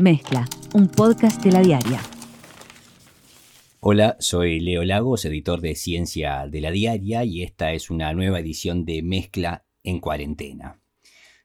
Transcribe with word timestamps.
Mezcla, 0.00 0.48
un 0.74 0.86
podcast 0.86 1.42
de 1.42 1.50
la 1.50 1.60
diaria. 1.60 2.00
Hola, 3.80 4.16
soy 4.20 4.60
Leo 4.60 4.84
Lagos, 4.84 5.24
editor 5.24 5.60
de 5.60 5.74
Ciencia 5.74 6.46
de 6.46 6.60
la 6.60 6.70
Diaria, 6.70 7.24
y 7.24 7.42
esta 7.42 7.72
es 7.72 7.90
una 7.90 8.12
nueva 8.12 8.38
edición 8.38 8.84
de 8.84 9.02
Mezcla 9.02 9.66
en 9.82 9.98
cuarentena. 9.98 10.80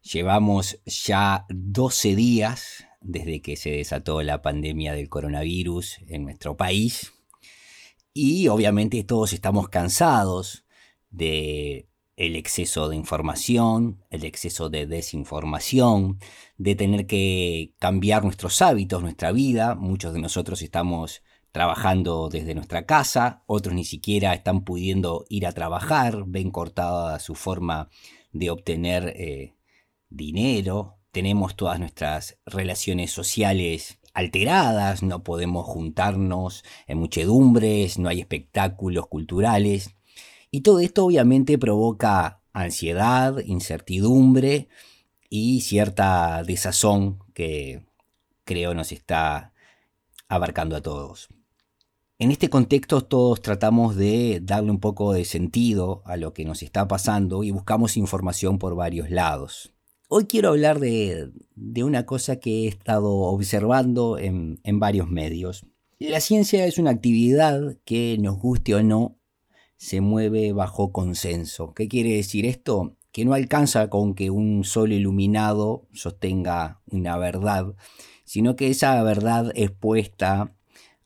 Llevamos 0.04 0.79
ya 0.86 1.45
12 1.50 2.16
días 2.16 2.86
desde 3.02 3.41
que 3.41 3.55
se 3.55 3.71
desató 3.71 4.21
la 4.21 4.43
pandemia 4.43 4.93
del 4.93 5.09
coronavirus 5.09 5.97
en 6.07 6.23
nuestro 6.23 6.55
país 6.55 7.11
y 8.13 8.49
obviamente 8.49 9.04
todos 9.04 9.33
estamos 9.33 9.70
cansados 9.70 10.63
de 11.09 11.89
el 12.25 12.35
exceso 12.35 12.89
de 12.89 12.95
información, 12.95 14.04
el 14.09 14.23
exceso 14.23 14.69
de 14.69 14.86
desinformación, 14.86 16.19
de 16.57 16.75
tener 16.75 17.05
que 17.05 17.73
cambiar 17.79 18.23
nuestros 18.23 18.61
hábitos, 18.61 19.01
nuestra 19.01 19.31
vida. 19.31 19.75
Muchos 19.75 20.14
de 20.14 20.21
nosotros 20.21 20.61
estamos 20.61 21.21
trabajando 21.51 22.29
desde 22.29 22.55
nuestra 22.55 22.86
casa, 22.86 23.43
otros 23.45 23.75
ni 23.75 23.86
siquiera 23.86 24.33
están 24.33 24.64
pudiendo 24.64 25.25
ir 25.29 25.45
a 25.45 25.51
trabajar, 25.51 26.23
ven 26.25 26.50
cortada 26.50 27.19
su 27.19 27.36
forma 27.36 27.89
de 28.31 28.50
obtener 28.50 29.14
eh, 29.15 29.55
dinero, 30.09 30.97
tenemos 31.11 31.55
todas 31.55 31.79
nuestras 31.79 32.39
relaciones 32.45 33.11
sociales 33.11 34.00
alteradas, 34.16 35.03
no 35.03 35.23
podemos 35.23 35.67
juntarnos 35.67 36.64
en 36.88 36.97
muchedumbres, 36.97 38.00
no 38.00 38.09
hay 38.09 38.19
espectáculos 38.19 39.08
culturales. 39.08 39.95
Y 40.56 40.62
todo 40.62 40.81
esto 40.81 41.06
obviamente 41.06 41.58
provoca 41.58 42.44
ansiedad, 42.53 43.39
incertidumbre 43.39 44.67
y 45.28 45.62
cierta 45.62 46.44
desazón 46.44 47.18
que 47.34 47.88
creo 48.44 48.76
nos 48.76 48.92
está 48.92 49.52
abarcando 50.28 50.76
a 50.76 50.82
todos. 50.82 51.30
En 52.20 52.30
este 52.30 52.52
contexto 52.52 53.04
todos 53.04 53.42
tratamos 53.42 53.95
de 53.95 54.42
darle 54.44 54.70
un 54.70 54.80
poco 54.80 55.14
de 55.14 55.26
sentido 55.26 56.04
a 56.06 56.18
lo 56.18 56.34
que 56.34 56.45
nos 56.45 56.62
está 56.62 56.88
pasando 56.88 57.44
y 57.44 57.50
buscamos 57.50 57.98
información 57.98 58.60
por 58.60 58.76
varios 58.76 59.10
lados. 59.10 59.73
Hoy 60.08 60.26
quiero 60.26 60.50
hablar 60.50 60.80
de, 60.80 61.32
una 61.84 62.06
cosa 62.06 62.36
que 62.36 62.66
he 62.66 62.67
estado 62.67 63.10
observando 63.12 64.20
en, 64.20 64.60
en 64.64 64.80
varios 64.80 65.10
medios. 65.10 65.66
La 65.98 66.20
ciencia 66.20 66.67
es 66.67 66.78
una 66.78 66.92
actividad 66.92 67.76
que, 67.86 68.17
nos 68.20 68.38
guste 68.38 68.76
o 68.76 68.84
no, 68.84 69.17
se 69.84 70.00
mueve 70.00 70.53
bajo 70.53 70.94
consenso. 70.94 71.73
¿Qué 71.73 71.89
quiere 71.89 72.16
decir 72.16 72.45
esto? 72.45 72.95
Que 73.12 73.26
no 73.26 73.34
alcanza 73.34 73.89
con 73.89 74.16
que 74.16 74.30
un 74.30 74.64
sol 74.64 74.94
iluminado 74.94 75.89
sostenga 75.92 76.80
una 76.89 77.17
verdad, 77.17 77.76
sino 78.23 78.56
que 78.56 78.70
esa 78.70 79.04
verdad 79.04 79.52
es 79.56 79.72
puesta 79.72 80.56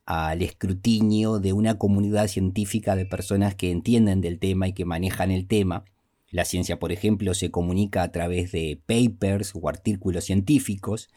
al 0.05 0.43
escrutinio 0.43 1.39
de 1.39 1.53
una 1.53 1.79
comunidad 1.79 2.27
científica 2.27 2.95
de 2.95 3.07
personas 3.07 3.55
que 3.55 3.71
entienden 3.71 4.21
del 4.21 4.37
tema 4.37 4.67
y 4.67 4.73
que 4.73 4.85
manejan 4.85 5.31
el 5.31 5.47
tema. 5.47 5.83
La 6.29 6.45
ciencia, 6.45 6.77
por 6.77 6.91
ejemplo, 6.91 7.33
se 7.33 7.49
comunica 7.49 8.03
a 8.03 8.11
través 8.11 8.51
de 8.51 8.79
papers 8.85 9.53
o 9.55 9.67
artículos 9.69 10.25
científicos 10.25 11.09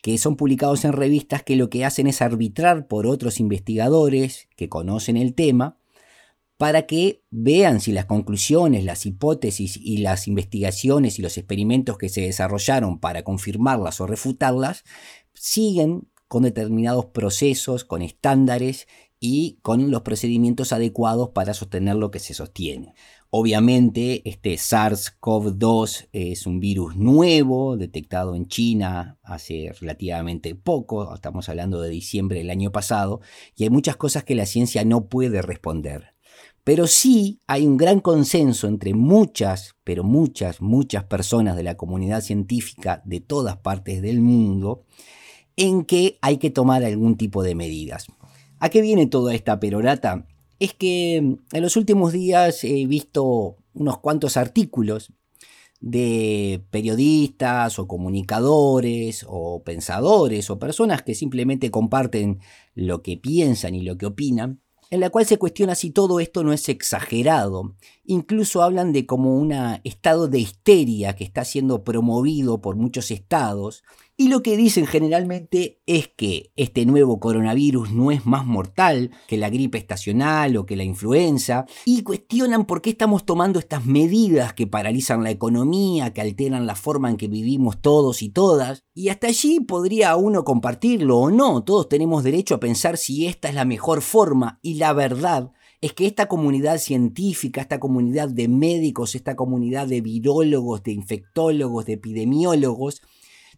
que 0.00 0.16
son 0.16 0.36
publicados 0.36 0.86
en 0.86 0.92
revistas 0.92 1.42
que 1.42 1.56
lo 1.56 1.68
que 1.68 1.84
hacen 1.84 2.06
es 2.06 2.22
arbitrar 2.22 2.88
por 2.88 3.06
otros 3.06 3.40
investigadores 3.40 4.48
que 4.56 4.70
conocen 4.70 5.18
el 5.18 5.34
tema 5.34 5.76
para 6.56 6.86
que 6.86 7.22
vean 7.30 7.80
si 7.80 7.92
las 7.92 8.04
conclusiones, 8.04 8.84
las 8.84 9.06
hipótesis 9.06 9.76
y 9.76 9.98
las 9.98 10.28
investigaciones 10.28 11.18
y 11.18 11.22
los 11.22 11.36
experimentos 11.36 11.98
que 11.98 12.08
se 12.08 12.22
desarrollaron 12.22 13.00
para 13.00 13.24
confirmarlas 13.24 14.00
o 14.00 14.06
refutarlas 14.06 14.84
siguen 15.34 16.08
con 16.28 16.44
determinados 16.44 17.06
procesos, 17.06 17.84
con 17.84 18.02
estándares 18.02 18.86
y 19.20 19.58
con 19.62 19.90
los 19.90 20.02
procedimientos 20.02 20.72
adecuados 20.72 21.30
para 21.30 21.54
sostener 21.54 21.96
lo 21.96 22.10
que 22.10 22.18
se 22.18 22.34
sostiene. 22.34 22.94
Obviamente, 23.30 24.28
este 24.28 24.54
SARS-CoV-2 24.54 26.08
es 26.12 26.46
un 26.46 26.60
virus 26.60 26.96
nuevo, 26.96 27.76
detectado 27.76 28.36
en 28.36 28.46
China 28.46 29.18
hace 29.22 29.72
relativamente 29.80 30.54
poco, 30.54 31.12
estamos 31.14 31.48
hablando 31.48 31.80
de 31.80 31.88
diciembre 31.88 32.38
del 32.38 32.50
año 32.50 32.70
pasado, 32.70 33.20
y 33.56 33.64
hay 33.64 33.70
muchas 33.70 33.96
cosas 33.96 34.24
que 34.24 34.34
la 34.34 34.46
ciencia 34.46 34.84
no 34.84 35.08
puede 35.08 35.42
responder. 35.42 36.13
Pero 36.64 36.86
sí 36.86 37.42
hay 37.46 37.66
un 37.66 37.76
gran 37.76 38.00
consenso 38.00 38.66
entre 38.66 38.94
muchas, 38.94 39.74
pero 39.84 40.02
muchas, 40.02 40.62
muchas 40.62 41.04
personas 41.04 41.56
de 41.56 41.62
la 41.62 41.76
comunidad 41.76 42.22
científica 42.22 43.02
de 43.04 43.20
todas 43.20 43.58
partes 43.58 44.00
del 44.00 44.22
mundo 44.22 44.86
en 45.56 45.84
que 45.84 46.18
hay 46.22 46.38
que 46.38 46.50
tomar 46.50 46.82
algún 46.82 47.18
tipo 47.18 47.42
de 47.42 47.54
medidas. 47.54 48.06
¿A 48.58 48.70
qué 48.70 48.80
viene 48.80 49.06
toda 49.06 49.34
esta 49.34 49.60
perorata? 49.60 50.26
Es 50.58 50.72
que 50.72 51.16
en 51.16 51.62
los 51.62 51.76
últimos 51.76 52.12
días 52.14 52.64
he 52.64 52.86
visto 52.86 53.58
unos 53.74 53.98
cuantos 53.98 54.38
artículos 54.38 55.12
de 55.80 56.64
periodistas 56.70 57.78
o 57.78 57.86
comunicadores 57.86 59.26
o 59.28 59.62
pensadores 59.64 60.48
o 60.48 60.58
personas 60.58 61.02
que 61.02 61.14
simplemente 61.14 61.70
comparten 61.70 62.40
lo 62.74 63.02
que 63.02 63.18
piensan 63.18 63.74
y 63.74 63.82
lo 63.82 63.98
que 63.98 64.06
opinan 64.06 64.63
en 64.94 65.00
la 65.00 65.10
cual 65.10 65.26
se 65.26 65.38
cuestiona 65.38 65.74
si 65.74 65.90
todo 65.90 66.20
esto 66.20 66.44
no 66.44 66.52
es 66.52 66.68
exagerado. 66.68 67.74
Incluso 68.04 68.62
hablan 68.62 68.92
de 68.92 69.06
como 69.06 69.36
un 69.36 69.52
estado 69.82 70.28
de 70.28 70.38
histeria 70.38 71.16
que 71.16 71.24
está 71.24 71.44
siendo 71.44 71.82
promovido 71.82 72.60
por 72.60 72.76
muchos 72.76 73.10
estados 73.10 73.82
y 74.16 74.28
lo 74.28 74.42
que 74.42 74.56
dicen 74.56 74.86
generalmente 74.86 75.80
es 75.86 76.08
que 76.08 76.52
este 76.54 76.86
nuevo 76.86 77.18
coronavirus 77.18 77.90
no 77.90 78.12
es 78.12 78.26
más 78.26 78.46
mortal 78.46 79.10
que 79.26 79.36
la 79.36 79.50
gripe 79.50 79.76
estacional 79.76 80.56
o 80.56 80.66
que 80.66 80.76
la 80.76 80.84
influenza 80.84 81.66
y 81.84 82.02
cuestionan 82.02 82.64
por 82.64 82.80
qué 82.80 82.90
estamos 82.90 83.26
tomando 83.26 83.58
estas 83.58 83.86
medidas 83.86 84.54
que 84.54 84.68
paralizan 84.68 85.24
la 85.24 85.30
economía, 85.30 86.12
que 86.12 86.20
alteran 86.20 86.66
la 86.66 86.76
forma 86.76 87.10
en 87.10 87.16
que 87.16 87.26
vivimos 87.26 87.80
todos 87.80 88.22
y 88.22 88.28
todas. 88.28 88.84
Y 88.94 89.08
hasta 89.08 89.26
allí 89.26 89.58
podría 89.60 90.14
uno 90.14 90.44
compartirlo 90.44 91.18
o 91.18 91.30
no, 91.30 91.64
todos 91.64 91.88
tenemos 91.88 92.22
derecho 92.22 92.54
a 92.54 92.60
pensar 92.60 92.96
si 92.96 93.26
esta 93.26 93.48
es 93.48 93.54
la 93.54 93.64
mejor 93.64 94.00
forma 94.00 94.60
y 94.62 94.74
la 94.74 94.92
verdad 94.92 95.50
es 95.80 95.92
que 95.92 96.06
esta 96.06 96.28
comunidad 96.28 96.78
científica, 96.78 97.60
esta 97.60 97.78
comunidad 97.78 98.30
de 98.30 98.48
médicos, 98.48 99.14
esta 99.14 99.36
comunidad 99.36 99.86
de 99.86 100.00
virólogos, 100.00 100.82
de 100.82 100.92
infectólogos, 100.92 101.84
de 101.84 101.92
epidemiólogos, 101.94 103.02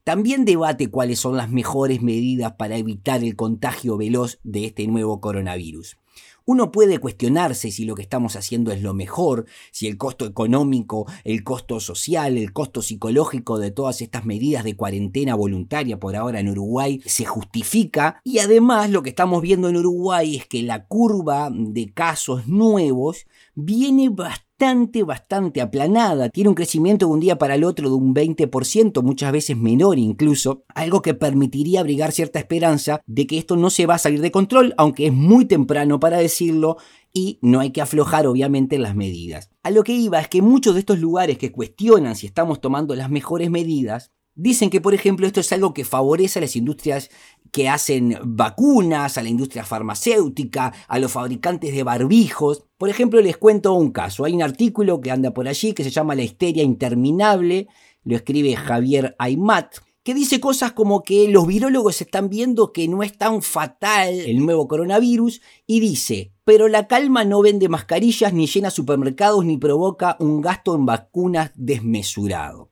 también 0.07 0.45
debate 0.45 0.87
cuáles 0.87 1.19
son 1.19 1.37
las 1.37 1.51
mejores 1.51 2.01
medidas 2.01 2.53
para 2.53 2.77
evitar 2.77 3.25
el 3.25 3.35
contagio 3.35 3.97
veloz 3.97 4.39
de 4.45 4.67
este 4.67 4.87
nuevo 4.87 5.21
coronavirus. 5.21 5.97
Uno 6.45 6.71
puede 6.71 7.01
cuestionarse 7.01 7.73
si 7.73 7.85
lo 7.87 7.97
que 7.97 8.03
estamos 8.03 8.37
haciendo 8.37 8.71
es 8.71 8.83
lo 8.83 8.95
mejor, 8.95 9.47
si 9.73 9.89
el 9.89 9.99
costo 9.99 10.25
económico, 10.25 11.07
el 11.25 11.43
costo 11.43 11.81
social, 11.81 12.39
el 12.39 12.53
costo 12.53 12.83
psicológico 12.83 13.59
de 13.59 13.73
todas 13.73 14.01
estas 14.01 14.25
medidas 14.25 14.63
de 14.63 14.77
cuarentena 14.77 15.35
voluntaria 15.35 15.99
por 15.99 16.15
ahora 16.15 16.39
en 16.39 16.51
Uruguay 16.51 17.03
se 17.05 17.25
justifica. 17.25 18.21
Y 18.23 18.39
además 18.39 18.91
lo 18.91 19.03
que 19.03 19.09
estamos 19.09 19.43
viendo 19.43 19.69
en 19.69 19.77
Uruguay 19.77 20.37
es 20.37 20.47
que 20.47 20.63
la 20.63 20.87
curva 20.87 21.51
de 21.53 21.93
casos 21.93 22.47
nuevos 22.47 23.27
viene 23.57 24.09
bastante 24.09 24.46
bastante, 24.59 25.03
bastante 25.03 25.61
aplanada. 25.61 26.31
Tiene 26.31 26.49
un 26.49 26.55
crecimiento 26.55 27.07
de 27.07 27.13
un 27.13 27.21
día 27.21 27.37
para 27.37 27.57
el 27.57 27.65
otro 27.65 27.91
de 27.91 27.95
un 27.95 28.15
20%, 28.15 29.03
muchas 29.03 29.31
veces 29.31 29.55
menor 29.55 29.99
incluso, 29.99 30.65
algo 30.75 31.03
que 31.03 31.13
permitiría 31.13 31.81
abrigar 31.81 32.11
cierta 32.11 32.39
esperanza 32.39 33.03
de 33.07 33.27
que 33.27 33.37
esto 33.37 33.57
no 33.57 33.69
se 33.69 33.85
va 33.85 33.97
a 33.97 33.99
salir 33.99 34.23
de 34.23 34.31
control, 34.31 34.73
aunque 34.79 35.09
es 35.09 35.13
muy 35.13 35.45
temprano 35.45 36.01
para 36.01 36.17
decirlo 36.17 36.79
y 37.13 37.39
no 37.43 37.61
hay 37.61 37.71
que 37.71 37.83
aflojar 37.83 38.27
obviamente 38.27 38.79
las 38.79 38.95
medidas. 38.95 39.51
A 39.63 39.71
lo 39.71 39.85
que 39.85 39.93
iba 39.93 40.21
es 40.21 40.29
que 40.29 40.41
muchos 40.41 40.73
de 40.73 40.81
estos 40.81 41.01
lugares 41.01 41.37
que 41.37 41.53
cuestionan 41.53 42.17
si 42.17 42.27
estamos 42.27 42.63
tomando 42.63 42.95
las 42.95 43.11
mejores 43.11 43.51
medidas, 43.51 44.11
Dicen 44.39 44.69
que, 44.69 44.83
por 44.83 44.93
ejemplo, 44.93 45.27
esto 45.27 45.41
es 45.41 45.51
algo 45.51 45.73
que 45.73 45.87
favorece 45.87 46.39
a 46.39 46.43
las 46.43 46.57
industrias 46.57 47.09
que 47.57 47.71
hacen 47.71 48.19
vacunas, 48.23 49.17
a 49.17 49.23
la 49.23 49.31
industria 49.31 49.65
farmacéutica, 49.65 50.75
a 50.89 50.99
los 50.99 51.11
fabricantes 51.11 51.75
de 51.75 51.85
barbijos. 51.85 52.67
Por 52.77 52.91
ejemplo, 52.91 53.19
les 53.23 53.39
cuento 53.39 53.73
un 53.73 53.93
caso. 53.93 54.27
Hay 54.27 54.35
un 54.35 54.43
artículo 54.43 55.01
que 55.01 55.11
anda 55.11 55.31
por 55.31 55.49
allí 55.49 55.73
que 55.73 55.83
se 55.83 55.89
llama 55.89 56.15
La 56.15 56.23
histeria 56.23 56.63
interminable, 56.63 57.67
lo 58.05 58.15
escribe 58.15 58.55
Javier 58.57 59.17
Aymat, 59.19 59.77
que 60.03 60.13
dice 60.13 60.39
cosas 60.39 60.73
como 60.73 61.03
que 61.03 61.29
los 61.29 61.47
virólogos 61.47 62.03
están 62.03 62.29
viendo 62.29 62.75
que 62.75 62.89
no 62.89 63.03
es 63.03 63.17
tan 63.17 63.41
fatal 63.41 64.13
el 64.13 64.45
nuevo 64.45 64.69
coronavirus 64.69 65.41
y 65.67 65.81
dice, 65.81 66.33
pero 66.45 66.69
la 66.69 66.87
calma 66.87 67.25
no 67.25 67.41
vende 67.41 67.71
mascarillas 67.71 68.35
ni 68.35 68.47
llena 68.47 68.69
supermercados 68.69 69.47
ni 69.47 69.57
provoca 69.57 70.19
un 70.21 70.43
gasto 70.43 70.75
en 70.75 70.85
vacunas 70.85 71.53
desmesurado. 71.55 72.71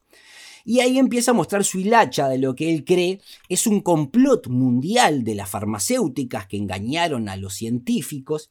Y 0.65 0.79
ahí 0.79 0.97
empieza 0.97 1.31
a 1.31 1.35
mostrar 1.35 1.63
su 1.63 1.79
hilacha 1.79 2.27
de 2.27 2.39
lo 2.39 2.55
que 2.55 2.73
él 2.73 2.83
cree 2.83 3.21
es 3.47 3.67
un 3.67 3.81
complot 3.81 4.47
mundial 4.47 5.23
de 5.23 5.35
las 5.35 5.49
farmacéuticas 5.49 6.47
que 6.47 6.57
engañaron 6.57 7.29
a 7.29 7.37
los 7.37 7.53
científicos. 7.53 8.49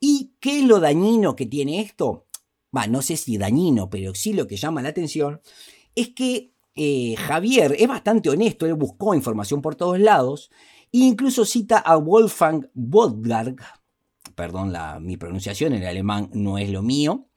¿Y 0.00 0.32
qué 0.40 0.60
es 0.60 0.64
lo 0.64 0.80
dañino 0.80 1.36
que 1.36 1.46
tiene 1.46 1.80
esto? 1.80 2.26
no 2.88 3.02
sé 3.02 3.16
si 3.16 3.36
dañino, 3.36 3.90
pero 3.90 4.14
sí 4.14 4.32
lo 4.32 4.46
que 4.46 4.56
llama 4.56 4.82
la 4.82 4.90
atención 4.90 5.40
es 5.94 6.10
que 6.10 6.52
eh, 6.76 7.16
Javier 7.16 7.74
es 7.78 7.88
bastante 7.88 8.30
honesto, 8.30 8.64
él 8.64 8.74
buscó 8.74 9.14
información 9.14 9.60
por 9.60 9.74
todos 9.74 9.98
lados 9.98 10.50
e 10.92 10.98
incluso 10.98 11.44
cita 11.44 11.78
a 11.78 11.96
Wolfgang 11.96 12.68
Bodgarg, 12.74 13.56
perdón 14.34 14.72
la, 14.72 15.00
mi 15.00 15.16
pronunciación 15.16 15.74
en 15.74 15.84
alemán 15.84 16.30
no 16.32 16.58
es 16.58 16.70
lo 16.70 16.82
mío, 16.82 17.29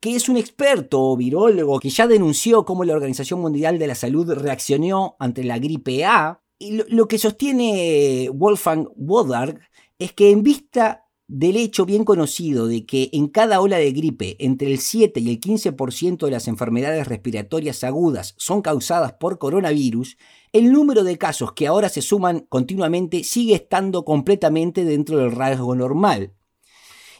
que 0.00 0.14
es 0.14 0.28
un 0.28 0.36
experto 0.36 1.16
virólogo 1.16 1.80
que 1.80 1.90
ya 1.90 2.06
denunció 2.06 2.64
cómo 2.64 2.84
la 2.84 2.94
Organización 2.94 3.40
Mundial 3.40 3.78
de 3.78 3.86
la 3.86 3.94
Salud 3.94 4.32
reaccionó 4.32 5.16
ante 5.18 5.44
la 5.44 5.58
gripe 5.58 6.04
A. 6.04 6.42
Y 6.58 6.82
lo, 6.88 7.06
que 7.08 7.18
sostiene 7.18 8.30
Wolfgang 8.32 8.88
Bodgarg 8.96 9.60
es 9.98 10.12
que 10.12 10.30
en 10.30 10.42
vista 10.42 11.04
del 11.28 11.56
hecho 11.56 11.84
bien 11.84 12.04
conocido 12.04 12.66
de 12.66 12.86
que 12.86 13.10
en 13.12 13.28
cada 13.28 13.60
ola 13.60 13.76
de 13.76 13.92
gripe 13.92 14.36
entre 14.38 14.72
el 14.72 14.78
7 14.78 15.20
y 15.20 15.28
el 15.28 15.40
15% 15.40 16.24
de 16.24 16.30
las 16.30 16.48
enfermedades 16.48 17.06
respiratorias 17.06 17.84
agudas 17.84 18.34
son 18.38 18.62
causadas 18.62 19.12
por 19.12 19.38
coronavirus, 19.38 20.16
el 20.52 20.72
número 20.72 21.04
de 21.04 21.18
casos 21.18 21.52
que 21.52 21.66
ahora 21.66 21.90
se 21.90 22.00
suman 22.00 22.46
continuamente 22.48 23.24
sigue 23.24 23.54
estando 23.54 24.04
completamente 24.04 24.84
dentro 24.84 25.18
del 25.18 25.32
rasgo 25.32 25.74
normal. 25.74 26.32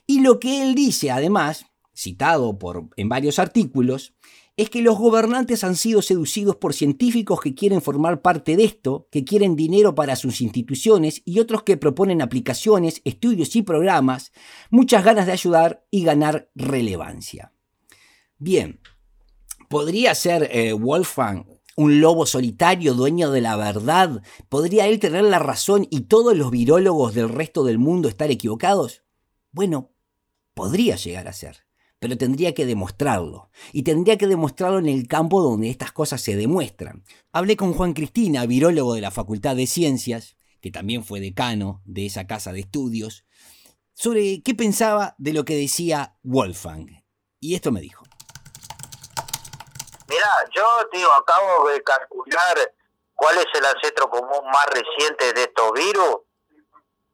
Y 0.07 0.21
lo 0.21 0.41
que 0.41 0.63
él 0.63 0.75
dice, 0.75 1.11
además, 1.11 1.67
citado 1.99 2.59
por, 2.59 2.89
en 2.97 3.09
varios 3.09 3.39
artículos, 3.39 4.15
es 4.57 4.71
que 4.71 4.83
los 4.83 4.99
gobernantes 4.99 5.65
han 5.65 5.77
sido 5.77 6.01
seducidos 6.01 6.57
por 6.57 6.75
científicos 6.75 7.41
que 7.41 7.55
quieren 7.55 7.83
formar 7.83 8.23
parte 8.23 8.57
de 8.57 8.65
esto, 8.65 9.09
que 9.11 9.25
quieren 9.25 9.57
dinero 9.57 9.95
para 9.95 10.17
sus 10.17 10.41
instituciones 10.41 11.23
y 11.25 11.41
otros 11.41 11.63
que 11.63 11.77
proponen 11.77 12.23
aplicaciones, 12.23 13.01
estudios 13.05 13.55
y 13.57 13.63
programas, 13.63 14.33
muchas 14.71 15.05
ganas 15.05 15.27
de 15.27 15.33
ayudar 15.33 15.87
y 15.91 16.05
ganar 16.05 16.51
relevancia. 16.55 17.53
Bien, 18.39 18.81
¿podría 19.69 20.15
ser 20.15 20.49
eh, 20.53 20.73
Wolfgang 20.73 21.47
un 21.77 22.01
lobo 22.01 22.27
solitario 22.27 22.95
dueño 22.95 23.31
de 23.31 23.41
la 23.41 23.57
verdad? 23.57 24.23
¿Podría 24.49 24.87
él 24.87 24.99
tener 24.99 25.25
la 25.25 25.39
razón 25.39 25.87
y 25.91 26.03
todos 26.03 26.37
los 26.37 26.51
virólogos 26.51 27.15
del 27.15 27.29
resto 27.29 27.65
del 27.65 27.79
mundo 27.79 28.09
estar 28.09 28.31
equivocados? 28.31 29.03
Bueno, 29.53 29.93
podría 30.55 30.97
llegar 30.97 31.29
a 31.29 31.33
ser 31.33 31.68
pero 31.99 32.17
tendría 32.17 32.55
que 32.55 32.67
demostrarlo. 32.67 33.51
Y 33.73 33.83
tendría 33.83 34.17
que 34.19 34.27
demostrarlo 34.27 34.79
en 34.79 34.89
el 34.89 35.09
campo 35.09 35.43
donde 35.43 35.71
estas 35.71 35.93
cosas 35.93 36.21
se 36.21 36.37
demuestran. 36.37 37.05
Hablé 37.33 37.57
con 37.57 37.73
Juan 37.73 37.93
Cristina, 37.93 38.47
virólogo 38.47 38.95
de 38.95 39.01
la 39.01 39.11
Facultad 39.11 39.57
de 39.57 39.67
Ciencias, 39.67 40.37
que 40.61 40.71
también 40.71 41.05
fue 41.05 41.21
decano 41.21 41.83
de 41.85 42.07
esa 42.07 42.27
casa 42.27 42.53
de 42.53 42.61
estudios, 42.61 43.25
sobre 43.95 44.43
qué 44.43 44.55
pensaba 44.55 45.15
de 45.19 45.33
lo 45.33 45.45
que 45.45 45.57
decía 45.57 46.17
Wolfgang. 46.23 47.05
Y 47.41 47.55
esto 47.55 47.73
me 47.73 47.81
dijo. 47.81 48.05
Mira, 50.09 50.29
yo 50.55 50.65
digo, 50.93 51.13
acabo 51.13 51.69
de 51.69 51.83
calcular 51.83 52.75
cuál 53.15 53.37
es 53.39 53.47
el 53.55 53.65
ancestro 53.65 54.09
común 54.09 54.45
más 54.53 54.67
reciente 54.67 55.33
de 55.33 55.43
estos 55.43 55.73
virus 55.73 56.28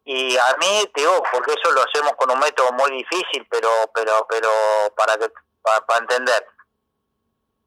y 0.04 0.36
a 0.36 0.56
mí 0.58 0.90
te 0.94 1.00
digo 1.00 1.22
porque 1.32 1.52
eso 1.52 1.72
lo 1.72 1.82
hacemos 1.82 2.12
con 2.16 2.30
un 2.30 2.38
método 2.38 2.70
muy 2.72 2.90
difícil 2.90 3.46
pero 3.50 3.70
pero 3.94 4.26
pero 4.28 4.50
para 4.96 5.16
que 5.16 5.30
para, 5.64 6.00
entender. 6.00 6.46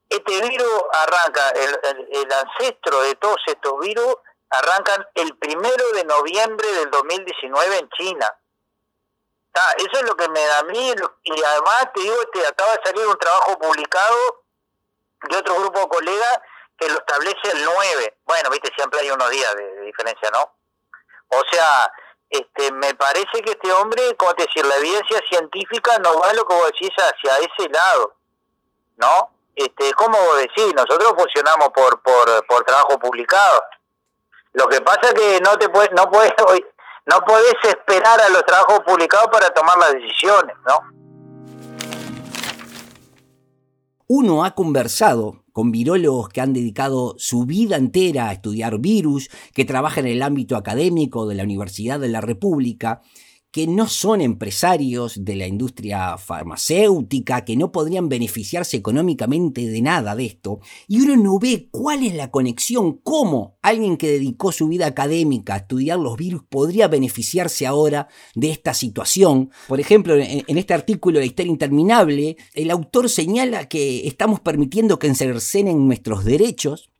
Este 0.08 0.40
virus 0.40 0.82
arranca 0.92 1.50
el, 1.50 2.06
el, 2.12 2.32
ancestro 2.32 3.02
de 3.02 3.14
todos 3.16 3.36
estos 3.46 3.78
virus 3.80 4.16
arrancan 4.50 5.06
el 5.14 5.36
primero 5.36 5.92
de 5.92 6.04
noviembre 6.04 6.66
del 6.72 6.90
2019 6.90 7.78
en 7.78 7.88
China. 7.90 8.38
Ah, 9.54 9.74
eso 9.76 10.00
es 10.00 10.02
lo 10.02 10.16
que 10.16 10.28
me 10.28 10.40
da 10.40 10.60
a 10.60 10.62
mí 10.62 10.94
y 11.24 11.42
además 11.42 11.88
te 11.92 12.00
digo 12.00 12.14
este 12.22 12.46
acaba 12.46 12.72
de 12.72 12.80
salir 12.84 13.06
un 13.06 13.18
trabajo 13.18 13.58
publicado 13.58 14.44
de 15.28 15.36
otro 15.36 15.54
grupo 15.56 15.80
de 15.80 15.88
colegas 15.88 16.40
que 16.78 16.88
lo 16.88 16.98
establece 16.98 17.50
el 17.52 17.64
9 17.64 18.18
bueno 18.24 18.50
viste 18.50 18.70
siempre 18.76 19.00
hay 19.00 19.10
unos 19.10 19.28
días 19.30 19.52
de 19.56 19.80
diferencia 19.80 20.30
no 20.30 20.54
o 21.28 21.42
sea 21.50 21.92
este, 22.30 22.72
me 22.72 22.94
parece 22.94 23.42
que 23.42 23.52
este 23.52 23.72
hombre, 23.72 24.14
como 24.16 24.34
te 24.34 24.44
decir, 24.44 24.64
la 24.66 24.76
evidencia 24.76 25.20
científica 25.28 25.98
no 25.98 26.18
va 26.18 26.32
lo 26.34 26.44
que 26.46 26.54
vos 26.54 26.66
decís 26.66 26.90
hacia 26.96 27.38
ese 27.38 27.68
lado, 27.70 28.14
¿no? 28.96 29.30
Este, 29.54 29.92
como 29.94 30.18
vos 30.18 30.36
decís, 30.38 30.72
nosotros 30.74 31.14
funcionamos 31.16 31.70
por, 31.70 32.00
por, 32.02 32.46
por 32.46 32.64
trabajo 32.64 32.98
publicado. 32.98 33.62
Lo 34.52 34.66
que 34.68 34.80
pasa 34.80 35.12
que 35.14 35.40
no 35.40 35.56
te 35.56 35.68
puedes, 35.68 35.90
no 35.92 36.10
puedes, 36.10 36.32
no 37.06 37.20
puedes 37.20 37.54
esperar 37.64 38.20
a 38.20 38.28
los 38.28 38.44
trabajos 38.44 38.80
publicados 38.80 39.28
para 39.28 39.50
tomar 39.50 39.78
las 39.78 39.92
decisiones, 39.94 40.56
¿no? 40.66 41.07
Uno 44.10 44.42
ha 44.42 44.54
conversado 44.54 45.44
con 45.52 45.70
virólogos 45.70 46.30
que 46.30 46.40
han 46.40 46.54
dedicado 46.54 47.14
su 47.18 47.44
vida 47.44 47.76
entera 47.76 48.30
a 48.30 48.32
estudiar 48.32 48.78
virus, 48.78 49.28
que 49.52 49.66
trabajan 49.66 50.06
en 50.06 50.12
el 50.12 50.22
ámbito 50.22 50.56
académico 50.56 51.26
de 51.26 51.34
la 51.34 51.42
Universidad 51.42 52.00
de 52.00 52.08
la 52.08 52.22
República, 52.22 53.02
que 53.58 53.66
no 53.66 53.88
son 53.88 54.20
empresarios 54.20 55.24
de 55.24 55.34
la 55.34 55.48
industria 55.48 56.16
farmacéutica, 56.16 57.44
que 57.44 57.56
no 57.56 57.72
podrían 57.72 58.08
beneficiarse 58.08 58.76
económicamente 58.76 59.66
de 59.66 59.82
nada 59.82 60.14
de 60.14 60.26
esto, 60.26 60.60
y 60.86 61.00
uno 61.00 61.16
no 61.16 61.40
ve 61.40 61.66
cuál 61.68 62.06
es 62.06 62.14
la 62.14 62.30
conexión, 62.30 63.00
cómo 63.02 63.58
alguien 63.60 63.96
que 63.96 64.12
dedicó 64.12 64.52
su 64.52 64.68
vida 64.68 64.86
académica 64.86 65.54
a 65.54 65.56
estudiar 65.56 65.98
los 65.98 66.16
virus 66.16 66.44
podría 66.48 66.86
beneficiarse 66.86 67.66
ahora 67.66 68.06
de 68.36 68.50
esta 68.50 68.74
situación. 68.74 69.50
Por 69.66 69.80
ejemplo, 69.80 70.14
en 70.14 70.56
este 70.56 70.74
artículo 70.74 71.18
de 71.18 71.26
Historia 71.26 71.50
Interminable, 71.50 72.36
el 72.54 72.70
autor 72.70 73.08
señala 73.08 73.68
que 73.68 74.06
estamos 74.06 74.38
permitiendo 74.38 75.00
que 75.00 75.08
se 75.08 75.16
cercenen 75.16 75.84
nuestros 75.84 76.24
derechos, 76.24 76.90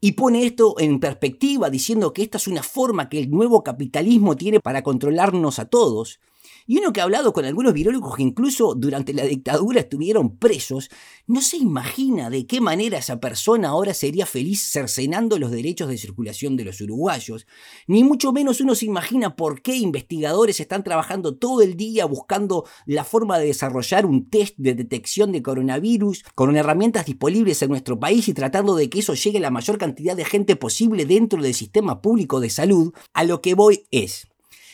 y 0.00 0.12
pone 0.12 0.46
esto 0.46 0.76
en 0.78 1.00
perspectiva 1.00 1.70
diciendo 1.70 2.12
que 2.12 2.22
esta 2.22 2.38
es 2.38 2.48
una 2.48 2.62
forma 2.62 3.08
que 3.08 3.18
el 3.18 3.30
nuevo 3.30 3.62
capitalismo 3.62 4.36
tiene 4.36 4.60
para 4.60 4.82
controlarnos 4.82 5.58
a 5.58 5.66
todos 5.66 6.20
y 6.66 6.78
uno 6.78 6.92
que 6.92 7.00
ha 7.00 7.04
hablado 7.04 7.32
con 7.32 7.44
algunos 7.44 7.72
virólogos 7.72 8.16
que 8.16 8.22
incluso 8.22 8.74
durante 8.74 9.12
la 9.12 9.24
dictadura 9.24 9.80
estuvieron 9.80 10.36
presos, 10.36 10.90
no 11.26 11.40
se 11.40 11.56
imagina 11.56 12.30
de 12.30 12.46
qué 12.46 12.60
manera 12.60 12.98
esa 12.98 13.20
persona 13.20 13.68
ahora 13.68 13.94
sería 13.94 14.26
feliz 14.26 14.62
cercenando 14.62 15.38
los 15.38 15.50
derechos 15.50 15.88
de 15.88 15.98
circulación 15.98 16.56
de 16.56 16.64
los 16.64 16.80
uruguayos, 16.80 17.46
ni 17.86 18.04
mucho 18.04 18.32
menos 18.32 18.60
uno 18.60 18.74
se 18.74 18.86
imagina 18.86 19.36
por 19.36 19.62
qué 19.62 19.76
investigadores 19.76 20.60
están 20.60 20.82
trabajando 20.82 21.36
todo 21.36 21.62
el 21.62 21.76
día 21.76 22.04
buscando 22.06 22.64
la 22.84 23.04
forma 23.04 23.38
de 23.38 23.46
desarrollar 23.46 24.06
un 24.06 24.28
test 24.28 24.54
de 24.56 24.74
detección 24.74 25.32
de 25.32 25.42
coronavirus 25.42 26.24
con 26.34 26.56
herramientas 26.56 27.06
disponibles 27.06 27.62
en 27.62 27.70
nuestro 27.70 27.98
país 27.98 28.28
y 28.28 28.34
tratando 28.34 28.74
de 28.74 28.88
que 28.88 29.00
eso 29.00 29.14
llegue 29.14 29.38
a 29.38 29.42
la 29.42 29.50
mayor 29.50 29.78
cantidad 29.78 30.16
de 30.16 30.24
gente 30.24 30.56
posible 30.56 31.06
dentro 31.06 31.42
del 31.42 31.54
sistema 31.54 32.00
público 32.00 32.40
de 32.40 32.50
salud, 32.50 32.92
a 33.12 33.24
lo 33.24 33.40
que 33.40 33.54
voy 33.54 33.86
es, 33.90 34.28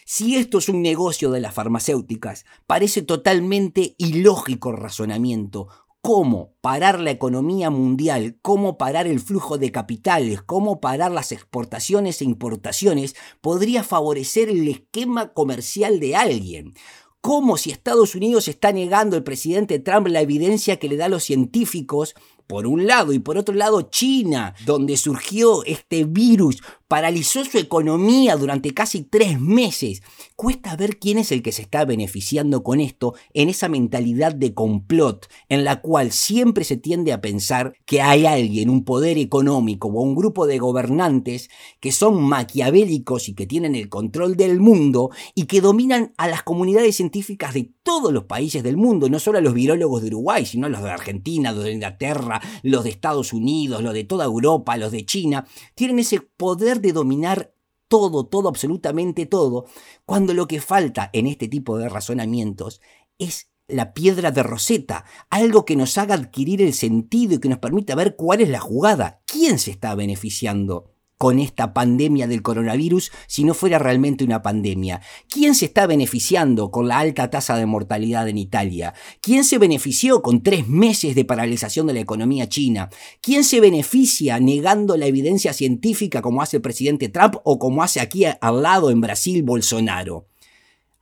si 0.04 0.36
esto 0.36 0.58
es 0.58 0.68
un 0.68 0.82
negocio 0.82 1.30
de 1.30 1.40
las 1.40 1.54
farmacéuticas, 1.54 2.44
parece 2.66 3.02
totalmente 3.02 3.94
ilógico 3.98 4.70
el 4.70 4.76
razonamiento. 4.76 5.68
¿Cómo 6.00 6.54
parar 6.60 6.98
la 6.98 7.12
economía 7.12 7.70
mundial? 7.70 8.36
¿Cómo 8.42 8.76
parar 8.76 9.06
el 9.06 9.20
flujo 9.20 9.56
de 9.56 9.70
capitales? 9.70 10.42
¿Cómo 10.42 10.80
parar 10.80 11.12
las 11.12 11.30
exportaciones 11.30 12.20
e 12.20 12.24
importaciones? 12.24 13.14
Podría 13.40 13.84
favorecer 13.84 14.48
el 14.48 14.66
esquema 14.66 15.32
comercial 15.32 16.00
de 16.00 16.16
alguien. 16.16 16.74
¿Cómo 17.20 17.56
si 17.56 17.70
Estados 17.70 18.16
Unidos 18.16 18.48
está 18.48 18.72
negando 18.72 19.16
el 19.16 19.22
presidente 19.22 19.78
Trump 19.78 20.08
la 20.08 20.22
evidencia 20.22 20.80
que 20.80 20.88
le 20.88 20.96
da 20.96 21.04
a 21.04 21.08
los 21.08 21.22
científicos 21.22 22.16
por 22.48 22.66
un 22.66 22.86
lado, 22.86 23.12
y 23.12 23.18
por 23.18 23.38
otro 23.38 23.54
lado 23.54 23.82
China, 23.82 24.54
donde 24.66 24.96
surgió 24.96 25.64
este 25.64 26.04
virus, 26.04 26.62
paralizó 26.92 27.42
su 27.46 27.56
economía 27.56 28.36
durante 28.36 28.74
casi 28.74 29.02
tres 29.02 29.40
meses. 29.40 30.02
Cuesta 30.36 30.76
ver 30.76 30.98
quién 30.98 31.16
es 31.16 31.32
el 31.32 31.42
que 31.42 31.50
se 31.50 31.62
está 31.62 31.86
beneficiando 31.86 32.62
con 32.62 32.80
esto 32.80 33.14
en 33.32 33.48
esa 33.48 33.70
mentalidad 33.70 34.34
de 34.34 34.52
complot, 34.52 35.26
en 35.48 35.64
la 35.64 35.80
cual 35.80 36.12
siempre 36.12 36.64
se 36.64 36.76
tiende 36.76 37.14
a 37.14 37.22
pensar 37.22 37.72
que 37.86 38.02
hay 38.02 38.26
alguien, 38.26 38.68
un 38.68 38.84
poder 38.84 39.16
económico 39.16 39.88
o 39.88 40.02
un 40.02 40.14
grupo 40.14 40.46
de 40.46 40.58
gobernantes 40.58 41.48
que 41.80 41.92
son 41.92 42.22
maquiavélicos 42.22 43.30
y 43.30 43.34
que 43.34 43.46
tienen 43.46 43.74
el 43.74 43.88
control 43.88 44.36
del 44.36 44.60
mundo 44.60 45.08
y 45.34 45.46
que 45.46 45.62
dominan 45.62 46.12
a 46.18 46.28
las 46.28 46.42
comunidades 46.42 46.94
científicas 46.96 47.54
de 47.54 47.72
todos 47.82 48.12
los 48.12 48.24
países 48.24 48.62
del 48.62 48.76
mundo, 48.76 49.08
no 49.08 49.18
solo 49.18 49.38
a 49.38 49.40
los 49.40 49.54
virólogos 49.54 50.02
de 50.02 50.08
Uruguay, 50.08 50.44
sino 50.44 50.66
a 50.66 50.70
los 50.70 50.82
de 50.82 50.90
Argentina, 50.90 51.52
los 51.52 51.64
de 51.64 51.72
Inglaterra, 51.72 52.42
los 52.62 52.84
de 52.84 52.90
Estados 52.90 53.32
Unidos, 53.32 53.82
los 53.82 53.94
de 53.94 54.04
toda 54.04 54.26
Europa, 54.26 54.76
los 54.76 54.92
de 54.92 55.06
China, 55.06 55.46
tienen 55.74 55.98
ese 55.98 56.20
poder 56.20 56.81
de 56.82 56.92
dominar 56.92 57.54
todo, 57.88 58.26
todo, 58.26 58.48
absolutamente 58.48 59.26
todo, 59.26 59.66
cuando 60.04 60.34
lo 60.34 60.46
que 60.46 60.60
falta 60.60 61.10
en 61.12 61.26
este 61.26 61.48
tipo 61.48 61.78
de 61.78 61.88
razonamientos 61.88 62.80
es 63.18 63.50
la 63.68 63.94
piedra 63.94 64.30
de 64.30 64.42
Rosetta, 64.42 65.04
algo 65.30 65.64
que 65.64 65.76
nos 65.76 65.96
haga 65.98 66.14
adquirir 66.14 66.60
el 66.62 66.74
sentido 66.74 67.34
y 67.34 67.38
que 67.38 67.48
nos 67.48 67.58
permita 67.58 67.94
ver 67.94 68.16
cuál 68.16 68.40
es 68.40 68.48
la 68.48 68.60
jugada, 68.60 69.22
quién 69.26 69.58
se 69.58 69.70
está 69.70 69.94
beneficiando 69.94 70.91
con 71.22 71.38
esta 71.38 71.72
pandemia 71.72 72.26
del 72.26 72.42
coronavirus 72.42 73.12
si 73.28 73.44
no 73.44 73.54
fuera 73.54 73.78
realmente 73.78 74.24
una 74.24 74.42
pandemia? 74.42 75.02
¿Quién 75.28 75.54
se 75.54 75.66
está 75.66 75.86
beneficiando 75.86 76.72
con 76.72 76.88
la 76.88 76.98
alta 76.98 77.30
tasa 77.30 77.56
de 77.56 77.64
mortalidad 77.64 78.28
en 78.28 78.38
Italia? 78.38 78.92
¿Quién 79.20 79.44
se 79.44 79.58
benefició 79.58 80.20
con 80.20 80.42
tres 80.42 80.66
meses 80.66 81.14
de 81.14 81.24
paralización 81.24 81.86
de 81.86 81.92
la 81.92 82.00
economía 82.00 82.48
china? 82.48 82.90
¿Quién 83.20 83.44
se 83.44 83.60
beneficia 83.60 84.40
negando 84.40 84.96
la 84.96 85.06
evidencia 85.06 85.52
científica 85.52 86.22
como 86.22 86.42
hace 86.42 86.56
el 86.56 86.62
presidente 86.62 87.08
Trump 87.08 87.36
o 87.44 87.56
como 87.60 87.84
hace 87.84 88.00
aquí 88.00 88.24
al 88.24 88.60
lado 88.60 88.90
en 88.90 89.00
Brasil 89.00 89.44
Bolsonaro? 89.44 90.31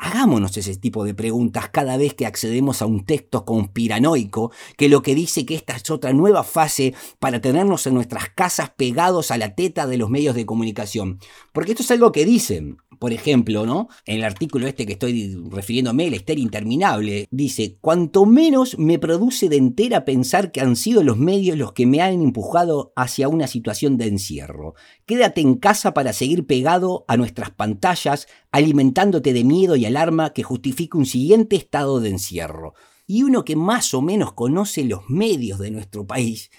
Hagámonos 0.02 0.56
ese 0.56 0.74
tipo 0.76 1.04
de 1.04 1.12
preguntas 1.12 1.68
cada 1.68 1.98
vez 1.98 2.14
que 2.14 2.24
accedemos 2.24 2.80
a 2.80 2.86
un 2.86 3.04
texto 3.04 3.44
conspiranoico 3.44 4.50
que 4.78 4.88
lo 4.88 5.02
que 5.02 5.14
dice 5.14 5.44
que 5.44 5.54
esta 5.54 5.76
es 5.76 5.90
otra 5.90 6.14
nueva 6.14 6.42
fase 6.42 6.94
para 7.18 7.42
tenernos 7.42 7.86
en 7.86 7.92
nuestras 7.92 8.30
casas 8.30 8.70
pegados 8.70 9.30
a 9.30 9.36
la 9.36 9.54
teta 9.54 9.86
de 9.86 9.98
los 9.98 10.08
medios 10.08 10.34
de 10.34 10.46
comunicación. 10.46 11.18
Porque 11.52 11.72
esto 11.72 11.82
es 11.82 11.90
algo 11.90 12.12
que 12.12 12.24
dicen. 12.24 12.78
Por 12.98 13.14
ejemplo, 13.14 13.64
¿no? 13.64 13.88
En 14.04 14.16
el 14.18 14.24
artículo 14.24 14.66
este 14.66 14.84
que 14.84 14.92
estoy 14.92 15.34
refiriéndome, 15.50 16.06
el 16.06 16.12
Ester 16.12 16.38
Interminable, 16.38 17.26
dice, 17.30 17.78
cuanto 17.80 18.26
menos 18.26 18.78
me 18.78 18.98
produce 18.98 19.48
de 19.48 19.56
entera 19.56 20.04
pensar 20.04 20.52
que 20.52 20.60
han 20.60 20.76
sido 20.76 21.02
los 21.02 21.16
medios 21.16 21.56
los 21.56 21.72
que 21.72 21.86
me 21.86 22.02
han 22.02 22.12
empujado 22.12 22.92
hacia 22.96 23.28
una 23.28 23.46
situación 23.46 23.96
de 23.96 24.08
encierro. 24.08 24.74
Quédate 25.10 25.40
en 25.40 25.56
casa 25.56 25.92
para 25.92 26.12
seguir 26.12 26.46
pegado 26.46 27.04
a 27.08 27.16
nuestras 27.16 27.50
pantallas, 27.50 28.28
alimentándote 28.52 29.32
de 29.32 29.42
miedo 29.42 29.74
y 29.74 29.84
alarma 29.84 30.32
que 30.32 30.44
justifique 30.44 30.96
un 30.96 31.04
siguiente 31.04 31.56
estado 31.56 31.98
de 31.98 32.10
encierro. 32.10 32.74
Y 33.08 33.24
uno 33.24 33.44
que 33.44 33.56
más 33.56 33.92
o 33.92 34.02
menos 34.02 34.34
conoce 34.34 34.84
los 34.84 35.10
medios 35.10 35.58
de 35.58 35.72
nuestro 35.72 36.06
país, 36.06 36.52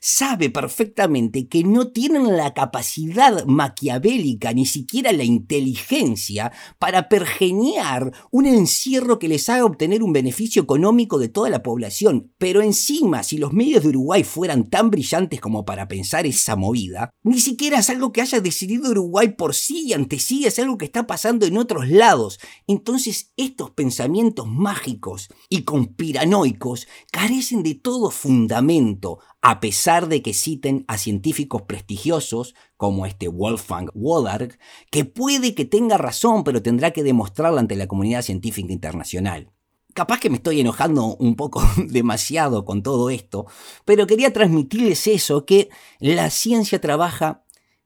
sabe 0.00 0.50
perfectamente 0.50 1.48
que 1.48 1.64
no 1.64 1.88
tienen 1.92 2.36
la 2.36 2.54
capacidad 2.54 3.44
maquiavélica, 3.46 4.52
ni 4.52 4.66
siquiera 4.66 5.12
la 5.12 5.24
inteligencia, 5.24 6.52
para 6.78 7.08
pergeñar 7.08 8.12
un 8.30 8.46
encierro 8.46 9.18
que 9.18 9.28
les 9.28 9.48
haga 9.48 9.64
obtener 9.64 10.02
un 10.02 10.12
beneficio 10.12 10.62
económico 10.62 11.18
de 11.18 11.28
toda 11.28 11.50
la 11.50 11.62
población. 11.62 12.32
Pero 12.38 12.62
encima, 12.62 13.22
si 13.22 13.38
los 13.38 13.52
medios 13.52 13.82
de 13.82 13.90
Uruguay 13.90 14.24
fueran 14.24 14.68
tan 14.68 14.90
brillantes 14.90 15.40
como 15.40 15.64
para 15.64 15.88
pensar 15.88 16.26
esa 16.26 16.56
movida, 16.56 17.10
ni 17.22 17.40
siquiera 17.40 17.78
es 17.78 17.90
algo 17.90 18.12
que 18.12 18.22
haya 18.22 18.40
decidido 18.40 18.90
Uruguay 18.90 19.28
por 19.28 19.54
sí 19.54 19.84
y 19.86 19.92
ante 19.92 20.18
sí, 20.18 20.44
es 20.46 20.58
algo 20.58 20.78
que 20.78 20.84
está 20.84 21.06
pasando 21.06 21.46
en 21.46 21.56
otros 21.56 21.88
lados. 21.88 22.38
Entonces, 22.66 23.32
estos 23.36 23.70
pensamientos 23.70 24.46
mágicos 24.46 25.28
y 25.48 25.62
conspiranoicos 25.62 26.86
carecen 27.12 27.62
de 27.62 27.74
todo 27.74 28.10
fundamento, 28.10 29.18
a 29.48 29.60
pesar 29.60 30.08
de 30.08 30.22
que 30.22 30.34
citen 30.34 30.84
a 30.88 30.98
científicos 30.98 31.62
prestigiosos 31.62 32.56
como 32.76 33.06
este 33.06 33.28
Wolfgang 33.28 33.90
Wodarg, 33.94 34.58
que 34.90 35.04
puede 35.04 35.54
que 35.54 35.64
tenga 35.64 35.96
razón, 35.96 36.42
pero 36.42 36.62
tendrá 36.62 36.90
que 36.90 37.04
demostrarlo 37.04 37.60
ante 37.60 37.76
la 37.76 37.86
comunidad 37.86 38.22
científica 38.22 38.72
internacional. 38.72 39.52
Capaz 39.94 40.18
que 40.18 40.30
me 40.30 40.38
estoy 40.38 40.60
enojando 40.60 41.14
un 41.14 41.36
poco 41.36 41.62
demasiado 41.76 42.64
con 42.64 42.82
todo 42.82 43.08
esto, 43.08 43.46
pero 43.84 44.08
quería 44.08 44.32
transmitirles 44.32 45.06
eso, 45.06 45.46
que 45.46 45.68
la 46.00 46.28
ciencia 46.30 46.80
trabaja 46.80 47.44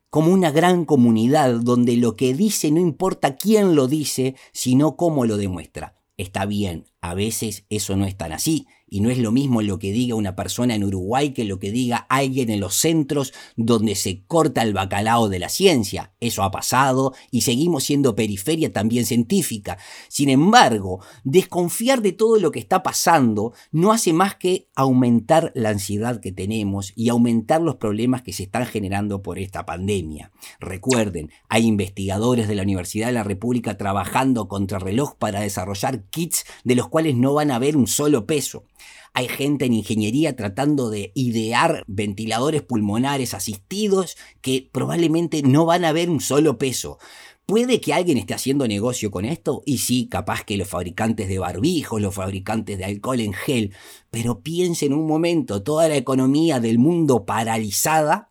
como 0.09 0.33
una 0.33 0.51
gran 0.53 0.87
comunidad 0.87 1.61
donde 1.61 1.99
lo 1.99 2.17
que 2.17 2.33
dice 2.33 2.71
no 2.71 2.81
importa 2.81 3.37
quién 3.37 3.75
lo 3.75 3.87
dice, 3.87 4.35
sino 4.53 4.97
cómo 4.97 5.27
lo 5.27 5.37
demuestra. 5.37 5.95
Está 6.17 6.47
bien, 6.47 6.87
a 7.03 7.13
veces 7.13 7.67
eso 7.69 7.97
no 7.97 8.07
es 8.07 8.17
tan 8.17 8.33
así, 8.33 8.67
y 8.91 9.01
no 9.01 9.09
es 9.09 9.19
lo 9.19 9.33
mismo 9.33 9.63
lo 9.63 9.79
que 9.79 9.93
diga 9.93 10.17
una 10.17 10.37
persona 10.37 10.75
en 10.75 10.85
Uruguay 10.85 11.33
que 11.33 11.45
lo 11.45 11.59
que 11.59 11.71
diga 11.71 11.97
alguien 12.09 12.51
en 12.51 12.61
los 12.61 12.75
centros 12.75 13.33
donde 13.57 13.95
se 13.95 14.25
corta 14.27 14.63
el 14.63 14.75
bacalao 14.75 15.29
de 15.29 15.39
la 15.39 15.49
ciencia. 15.49 16.13
Eso 16.21 16.43
ha 16.43 16.51
pasado 16.51 17.15
y 17.31 17.43
seguimos 17.43 17.85
siendo 17.85 18.17
periferia 18.17 18.73
también 18.73 19.07
científica. 19.07 19.79
Sin 20.09 20.29
embargo, 20.29 21.01
desconfiar 21.25 22.03
de 22.03 22.13
todo 22.13 22.39
lo 22.39 22.51
que 22.51 22.59
está 22.59 22.83
pasando 22.83 23.53
no 23.71 23.93
hace 23.93 24.13
más 24.13 24.35
que 24.35 24.69
aumentar 24.75 25.53
la 25.55 25.71
ansiedad 25.71 26.21
que 26.21 26.33
tenemos 26.33 26.93
y 26.97 27.09
aumentar 27.09 27.61
los 27.61 27.77
problemas 27.77 28.23
que 28.23 28.33
se 28.33 28.43
están 28.43 28.67
generando 28.67 29.23
por 29.23 29.39
esta 29.39 29.65
pandemia. 29.65 30.33
Recuerden, 30.59 31.31
hay 31.49 31.67
investigadores 31.67 32.49
de 32.49 32.57
la 32.57 32.63
Universidad 32.63 33.07
de 33.07 33.13
la 33.13 33.25
República 33.25 33.77
trabajando 33.77 34.49
contra 34.49 34.81
reloj 34.81 35.15
para 35.17 35.41
desarrollar 35.41 36.05
kits 36.11 36.45
de 36.65 36.75
los 36.75 36.89
cuales 36.89 37.15
no 37.15 37.35
van 37.35 37.53
a 37.53 37.59
ver 37.59 37.77
un 37.77 37.87
solo 37.87 38.27
peso. 38.27 38.65
Hay 39.13 39.29
gente 39.29 39.65
en 39.65 39.75
ingeniería 39.75 40.37
tratando 40.37 40.91
de 40.91 41.13
idear 41.15 41.85
ventiladores 41.87 42.63
pulmonares 42.63 43.35
asistidos 43.35 44.17
que 44.41 44.69
probablemente 44.73 45.43
no 45.43 45.67
van 45.67 45.85
a 45.85 45.93
ver 45.93 46.11
un 46.11 46.21
solo 46.21 46.59
peso. 46.59 46.99
¿Puede 47.47 47.81
que 47.81 47.93
alguien 47.93 48.17
esté 48.17 48.35
haciendo 48.35 48.69
negocio 48.69 49.11
con 49.11 49.25
esto? 49.25 49.63
Y 49.67 49.79
sí, 49.79 50.07
capaz 50.09 50.45
que 50.45 50.57
los 50.57 50.69
fabricantes 50.69 51.29
de 51.29 51.41
barbijos, 51.41 52.01
los 52.01 52.15
fabricantes 52.15 52.79
de 52.79 52.85
alcohol 52.85 53.19
en 53.19 53.33
gel, 53.33 53.75
pero 54.11 54.41
piensen 54.43 54.93
un 54.93 55.07
momento, 55.09 55.63
toda 55.65 55.89
la 55.89 55.97
economía 55.97 56.61
del 56.61 56.79
mundo 56.79 57.27
paralizada 57.27 58.30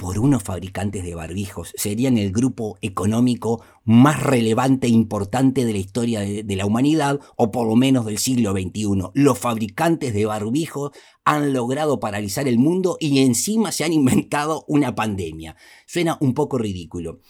por 0.00 0.18
unos 0.18 0.42
fabricantes 0.42 1.04
de 1.04 1.14
barbijos. 1.14 1.74
Serían 1.76 2.16
el 2.16 2.32
grupo 2.32 2.78
económico 2.80 3.62
más 3.84 4.22
relevante 4.22 4.86
e 4.86 4.90
importante 4.90 5.66
de 5.66 5.72
la 5.72 5.78
historia 5.78 6.20
de, 6.20 6.56
la 6.56 6.64
humanidad, 6.64 7.20
o 7.36 7.50
por 7.50 7.68
lo 7.68 7.76
menos 7.76 8.06
del 8.06 8.16
siglo 8.16 8.52
XXI. 8.52 9.10
Los 9.12 9.38
fabricantes 9.38 10.14
de 10.14 10.24
barbijos 10.24 10.92
han 11.26 11.52
logrado 11.52 12.00
paralizar 12.00 12.48
el 12.48 12.58
mundo 12.58 12.96
y 12.98 13.18
encima 13.18 13.72
se 13.72 13.84
han 13.84 13.92
inventado 13.92 14.64
una 14.68 14.94
pandemia. 14.94 15.54
Suena 15.84 16.16
un 16.22 16.32
poco 16.32 16.56
ridículo. 16.56 17.20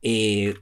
Eh, 0.00 0.54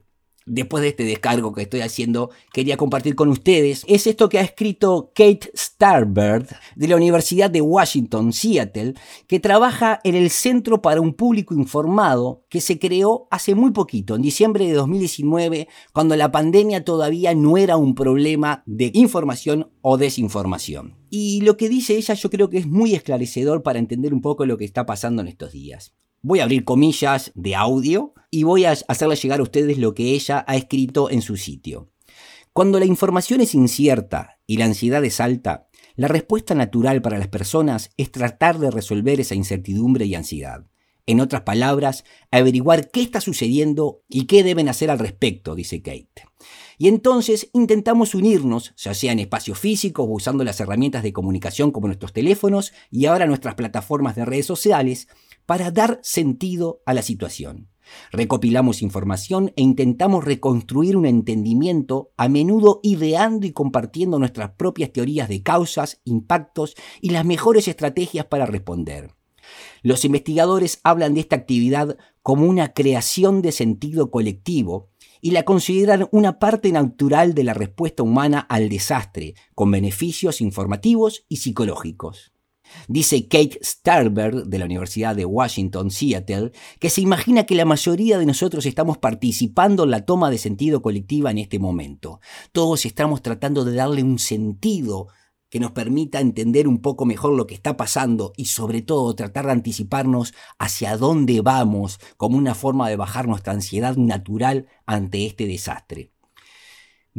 después 0.48 0.82
de 0.82 0.88
este 0.88 1.04
descargo 1.04 1.52
que 1.52 1.62
estoy 1.62 1.80
haciendo, 1.80 2.30
quería 2.52 2.76
compartir 2.76 3.14
con 3.14 3.28
ustedes, 3.28 3.84
es 3.86 4.06
esto 4.06 4.28
que 4.28 4.38
ha 4.38 4.42
escrito 4.42 5.12
Kate 5.14 5.50
Starbird 5.56 6.48
de 6.76 6.88
la 6.88 6.96
Universidad 6.96 7.50
de 7.50 7.60
Washington, 7.60 8.32
Seattle, 8.32 8.94
que 9.26 9.40
trabaja 9.40 10.00
en 10.04 10.14
el 10.14 10.30
Centro 10.30 10.82
para 10.82 11.00
un 11.00 11.14
Público 11.14 11.54
Informado, 11.54 12.44
que 12.48 12.60
se 12.60 12.78
creó 12.78 13.28
hace 13.30 13.54
muy 13.54 13.70
poquito, 13.70 14.14
en 14.14 14.22
diciembre 14.22 14.66
de 14.66 14.72
2019, 14.72 15.68
cuando 15.92 16.16
la 16.16 16.32
pandemia 16.32 16.84
todavía 16.84 17.34
no 17.34 17.56
era 17.56 17.76
un 17.76 17.94
problema 17.94 18.62
de 18.66 18.90
información 18.94 19.70
o 19.82 19.96
desinformación. 19.96 20.96
Y 21.10 21.40
lo 21.42 21.56
que 21.56 21.68
dice 21.68 21.96
ella 21.96 22.14
yo 22.14 22.30
creo 22.30 22.50
que 22.50 22.58
es 22.58 22.66
muy 22.66 22.94
esclarecedor 22.94 23.62
para 23.62 23.78
entender 23.78 24.12
un 24.12 24.20
poco 24.20 24.46
lo 24.46 24.56
que 24.58 24.64
está 24.64 24.86
pasando 24.86 25.22
en 25.22 25.28
estos 25.28 25.52
días. 25.52 25.94
Voy 26.20 26.40
a 26.40 26.44
abrir 26.44 26.64
comillas 26.64 27.30
de 27.36 27.54
audio 27.54 28.12
y 28.30 28.42
voy 28.42 28.64
a 28.64 28.72
hacerle 28.72 29.14
llegar 29.14 29.38
a 29.38 29.44
ustedes 29.44 29.78
lo 29.78 29.94
que 29.94 30.14
ella 30.14 30.44
ha 30.48 30.56
escrito 30.56 31.10
en 31.10 31.22
su 31.22 31.36
sitio. 31.36 31.90
Cuando 32.52 32.80
la 32.80 32.86
información 32.86 33.40
es 33.40 33.54
incierta 33.54 34.40
y 34.44 34.56
la 34.56 34.64
ansiedad 34.64 35.04
es 35.04 35.20
alta, 35.20 35.68
la 35.94 36.08
respuesta 36.08 36.56
natural 36.56 37.02
para 37.02 37.18
las 37.18 37.28
personas 37.28 37.90
es 37.96 38.10
tratar 38.10 38.58
de 38.58 38.72
resolver 38.72 39.20
esa 39.20 39.36
incertidumbre 39.36 40.06
y 40.06 40.16
ansiedad. 40.16 40.66
En 41.06 41.20
otras 41.20 41.42
palabras, 41.42 42.04
averiguar 42.30 42.90
qué 42.90 43.00
está 43.00 43.20
sucediendo 43.20 44.02
y 44.08 44.26
qué 44.26 44.42
deben 44.42 44.68
hacer 44.68 44.90
al 44.90 44.98
respecto, 44.98 45.54
dice 45.54 45.80
Kate. 45.82 46.26
Y 46.76 46.88
entonces 46.88 47.48
intentamos 47.52 48.14
unirnos, 48.14 48.74
ya 48.76 48.92
sea 48.92 49.12
en 49.12 49.18
espacios 49.20 49.58
físicos 49.58 50.06
o 50.06 50.10
usando 50.10 50.44
las 50.44 50.60
herramientas 50.60 51.02
de 51.02 51.12
comunicación 51.12 51.70
como 51.70 51.86
nuestros 51.86 52.12
teléfonos 52.12 52.72
y 52.90 53.06
ahora 53.06 53.26
nuestras 53.26 53.54
plataformas 53.54 54.16
de 54.16 54.24
redes 54.24 54.46
sociales, 54.46 55.08
para 55.48 55.70
dar 55.70 55.98
sentido 56.02 56.82
a 56.84 56.92
la 56.92 57.00
situación. 57.00 57.70
Recopilamos 58.12 58.82
información 58.82 59.50
e 59.56 59.62
intentamos 59.62 60.22
reconstruir 60.22 60.94
un 60.94 61.06
entendimiento, 61.06 62.10
a 62.18 62.28
menudo 62.28 62.80
ideando 62.82 63.46
y 63.46 63.52
compartiendo 63.52 64.18
nuestras 64.18 64.50
propias 64.58 64.92
teorías 64.92 65.26
de 65.26 65.42
causas, 65.42 66.02
impactos 66.04 66.74
y 67.00 67.10
las 67.10 67.24
mejores 67.24 67.66
estrategias 67.66 68.26
para 68.26 68.44
responder. 68.44 69.14
Los 69.80 70.04
investigadores 70.04 70.80
hablan 70.84 71.14
de 71.14 71.20
esta 71.20 71.36
actividad 71.36 71.96
como 72.22 72.44
una 72.44 72.74
creación 72.74 73.40
de 73.40 73.52
sentido 73.52 74.10
colectivo 74.10 74.90
y 75.22 75.30
la 75.30 75.44
consideran 75.44 76.08
una 76.12 76.38
parte 76.38 76.70
natural 76.72 77.32
de 77.32 77.44
la 77.44 77.54
respuesta 77.54 78.02
humana 78.02 78.40
al 78.40 78.68
desastre, 78.68 79.32
con 79.54 79.70
beneficios 79.70 80.42
informativos 80.42 81.24
y 81.26 81.36
psicológicos. 81.36 82.34
Dice 82.88 83.28
Kate 83.28 83.58
Starberg 83.62 84.46
de 84.46 84.58
la 84.58 84.64
Universidad 84.64 85.16
de 85.16 85.24
Washington, 85.24 85.90
Seattle, 85.90 86.52
que 86.78 86.90
se 86.90 87.00
imagina 87.00 87.44
que 87.44 87.54
la 87.54 87.64
mayoría 87.64 88.18
de 88.18 88.26
nosotros 88.26 88.66
estamos 88.66 88.98
participando 88.98 89.84
en 89.84 89.90
la 89.90 90.04
toma 90.04 90.30
de 90.30 90.38
sentido 90.38 90.82
colectiva 90.82 91.30
en 91.30 91.38
este 91.38 91.58
momento. 91.58 92.20
Todos 92.52 92.86
estamos 92.86 93.22
tratando 93.22 93.64
de 93.64 93.74
darle 93.74 94.02
un 94.02 94.18
sentido 94.18 95.08
que 95.50 95.60
nos 95.60 95.72
permita 95.72 96.20
entender 96.20 96.68
un 96.68 96.80
poco 96.80 97.06
mejor 97.06 97.32
lo 97.32 97.46
que 97.46 97.54
está 97.54 97.76
pasando 97.76 98.32
y 98.36 98.46
sobre 98.46 98.82
todo 98.82 99.14
tratar 99.14 99.46
de 99.46 99.52
anticiparnos 99.52 100.34
hacia 100.58 100.96
dónde 100.96 101.40
vamos 101.40 101.98
como 102.16 102.36
una 102.36 102.54
forma 102.54 102.88
de 102.88 102.96
bajar 102.96 103.26
nuestra 103.28 103.54
ansiedad 103.54 103.96
natural 103.96 104.66
ante 104.86 105.26
este 105.26 105.46
desastre. 105.46 106.12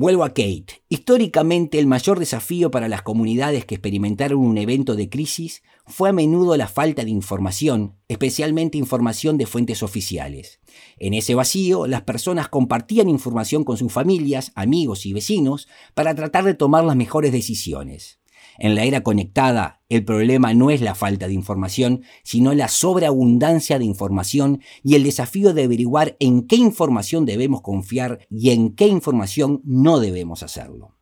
Vuelvo 0.01 0.23
a 0.23 0.29
Kate. 0.29 0.81
Históricamente 0.87 1.77
el 1.77 1.85
mayor 1.85 2.19
desafío 2.19 2.71
para 2.71 2.87
las 2.87 3.01
comunidades 3.01 3.65
que 3.65 3.75
experimentaron 3.75 4.39
un 4.39 4.57
evento 4.57 4.95
de 4.95 5.09
crisis 5.09 5.61
fue 5.85 6.07
a 6.07 6.13
menudo 6.13 6.55
la 6.55 6.69
falta 6.69 7.03
de 7.03 7.09
información, 7.09 7.97
especialmente 8.07 8.77
información 8.77 9.37
de 9.37 9.45
fuentes 9.45 9.83
oficiales. 9.83 10.61
En 10.99 11.13
ese 11.13 11.35
vacío, 11.35 11.85
las 11.85 12.03
personas 12.03 12.47
compartían 12.47 13.09
información 13.09 13.65
con 13.65 13.75
sus 13.75 13.91
familias, 13.91 14.53
amigos 14.55 15.05
y 15.05 15.11
vecinos 15.11 15.67
para 15.95 16.15
tratar 16.15 16.45
de 16.45 16.53
tomar 16.53 16.85
las 16.85 16.95
mejores 16.95 17.33
decisiones. 17.33 18.18
En 18.59 18.75
la 18.75 18.83
era 18.83 19.01
conectada, 19.01 19.81
el 19.87 20.03
problema 20.03 20.53
no 20.53 20.69
es 20.69 20.81
la 20.81 20.93
falta 20.93 21.27
de 21.27 21.33
información, 21.33 22.03
sino 22.23 22.53
la 22.53 22.67
sobreabundancia 22.67 23.79
de 23.79 23.85
información 23.85 24.61
y 24.83 24.95
el 24.95 25.03
desafío 25.03 25.53
de 25.53 25.63
averiguar 25.63 26.17
en 26.19 26.45
qué 26.45 26.57
información 26.57 27.25
debemos 27.25 27.61
confiar 27.61 28.27
y 28.29 28.49
en 28.49 28.75
qué 28.75 28.87
información 28.87 29.61
no 29.63 30.01
debemos 30.01 30.43
hacerlo. 30.43 30.97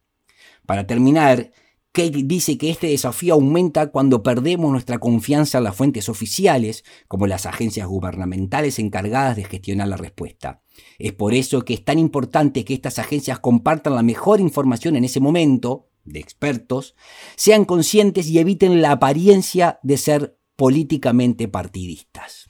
Para 0.68 0.86
terminar, 0.86 1.52
Kate 1.98 2.22
dice 2.26 2.60
que 2.60 2.70
este 2.70 2.86
desafío 2.86 3.34
aumenta 3.34 3.88
cuando 3.88 4.22
perdemos 4.22 4.70
nuestra 4.70 5.00
confianza 5.00 5.58
en 5.58 5.64
las 5.64 5.76
fuentes 5.76 6.10
oficiales, 6.10 6.84
como 7.08 7.26
las 7.26 7.48
agencias 7.48 7.88
gubernamentales 7.88 8.78
encargadas 8.78 9.36
de 9.36 9.46
gestionar 9.46 9.88
la 9.88 9.98
respuesta. 9.98 10.62
Es 11.00 11.14
por 11.14 11.34
eso 11.34 11.66
que 11.66 11.74
es 11.74 11.84
tan 11.84 11.98
importante 11.98 12.64
que 12.66 12.76
estas 12.76 13.00
agencias 13.00 13.40
compartan 13.40 13.96
la 13.96 14.04
mejor 14.04 14.40
información 14.42 14.96
en 14.96 15.06
ese 15.06 15.20
momento, 15.20 15.88
de 16.08 16.20
expertos, 16.20 16.96
sean 17.36 17.66
conscientes 17.66 18.28
y 18.28 18.40
eviten 18.40 18.82
la 18.82 18.92
apariencia 18.92 19.80
de 19.84 19.98
ser 19.98 20.40
políticamente 20.56 21.48
partidistas. 21.48 22.50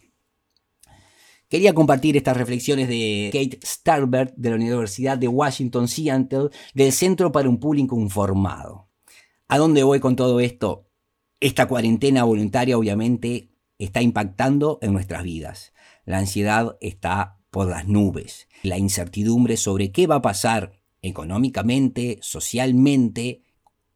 Quería 1.50 1.74
compartir 1.74 2.18
estas 2.18 2.36
reflexiones 2.36 2.90
de 2.90 3.30
Kate 3.32 3.60
Starbert 3.66 4.34
de 4.36 4.50
la 4.50 4.58
Universidad 4.58 5.18
de 5.18 5.30
Washington 5.30 5.88
Seattle 5.88 6.50
del 6.74 6.92
Centro 6.92 7.32
para 7.32 7.48
un 7.48 7.58
Público 7.58 7.98
Informado. 7.98 8.90
¿A 9.48 9.58
dónde 9.58 9.84
voy 9.84 10.02
con 10.02 10.18
todo 10.18 10.42
esto? 10.42 10.90
Esta 11.40 11.68
cuarentena 11.68 12.26
voluntaria 12.26 12.78
obviamente 12.78 13.50
está 13.78 14.02
impactando 14.02 14.78
en 14.82 14.92
nuestras 14.92 15.24
vidas. 15.24 15.74
La 16.04 16.18
ansiedad 16.18 16.78
está 16.82 17.40
por 17.50 17.70
las 17.70 17.88
nubes. 17.88 18.50
La 18.64 18.78
incertidumbre 18.78 19.56
sobre 19.56 19.92
qué 19.92 20.06
va 20.06 20.16
a 20.16 20.22
pasar 20.22 20.74
económicamente, 21.02 22.20
socialmente 22.22 23.44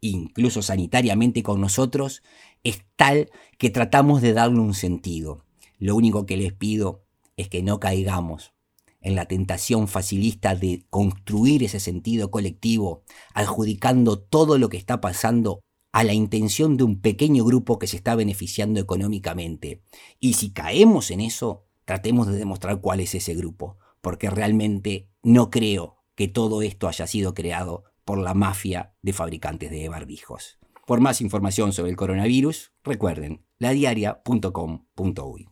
incluso 0.02 0.62
sanitariamente 0.62 1.44
con 1.44 1.62
nosotros, 1.62 2.24
es 2.64 2.84
tal 2.96 3.30
que 3.58 3.70
tratamos 3.70 4.22
de 4.22 4.34
darle 4.34 4.60
un 4.60 4.74
sentido. 4.74 5.46
Lo 5.78 5.96
único 5.96 6.26
que 6.26 6.38
les 6.38 6.54
pido 6.54 7.06
es 7.38 7.48
que 7.50 7.64
no 7.64 7.80
caigamos 7.80 8.54
en 9.02 9.16
la 9.16 9.26
tentación 9.26 9.88
facilista 9.88 10.56
de 10.56 10.86
construir 10.90 11.64
ese 11.64 11.80
sentido 11.80 12.30
colectivo, 12.30 13.04
adjudicando 13.34 14.20
todo 14.20 14.58
lo 14.58 14.70
que 14.70 14.78
está 14.78 15.02
pasando 15.02 15.62
a 15.92 16.04
la 16.04 16.14
intención 16.14 16.78
de 16.78 16.84
un 16.84 17.02
pequeño 17.02 17.44
grupo 17.44 17.80
que 17.80 17.88
se 17.88 17.98
está 17.98 18.16
beneficiando 18.16 18.80
económicamente. 18.80 19.82
Y 20.20 20.34
si 20.34 20.52
caemos 20.52 21.12
en 21.12 21.20
eso, 21.20 21.66
tratemos 21.86 22.28
de 22.28 22.38
demostrar 22.38 22.80
cuál 22.80 23.00
es 23.00 23.16
ese 23.16 23.34
grupo, 23.34 23.78
porque 24.02 24.30
realmente 24.30 25.10
no 25.24 25.50
creo 25.50 25.98
que 26.16 26.28
todo 26.28 26.62
esto 26.62 26.88
haya 26.88 27.08
sido 27.08 27.34
creado 27.34 27.84
por 28.12 28.20
la 28.20 28.34
mafia 28.34 28.94
de 29.02 29.14
fabricantes 29.14 29.72
de 29.72 29.88
barbijos. 29.88 30.60
Por 30.86 31.00
más 31.00 31.22
información 31.22 31.72
sobre 31.72 31.92
el 31.92 31.96
coronavirus, 31.96 32.74
recuerden 32.84 33.46
ladiaria.com.uy. 33.58 35.51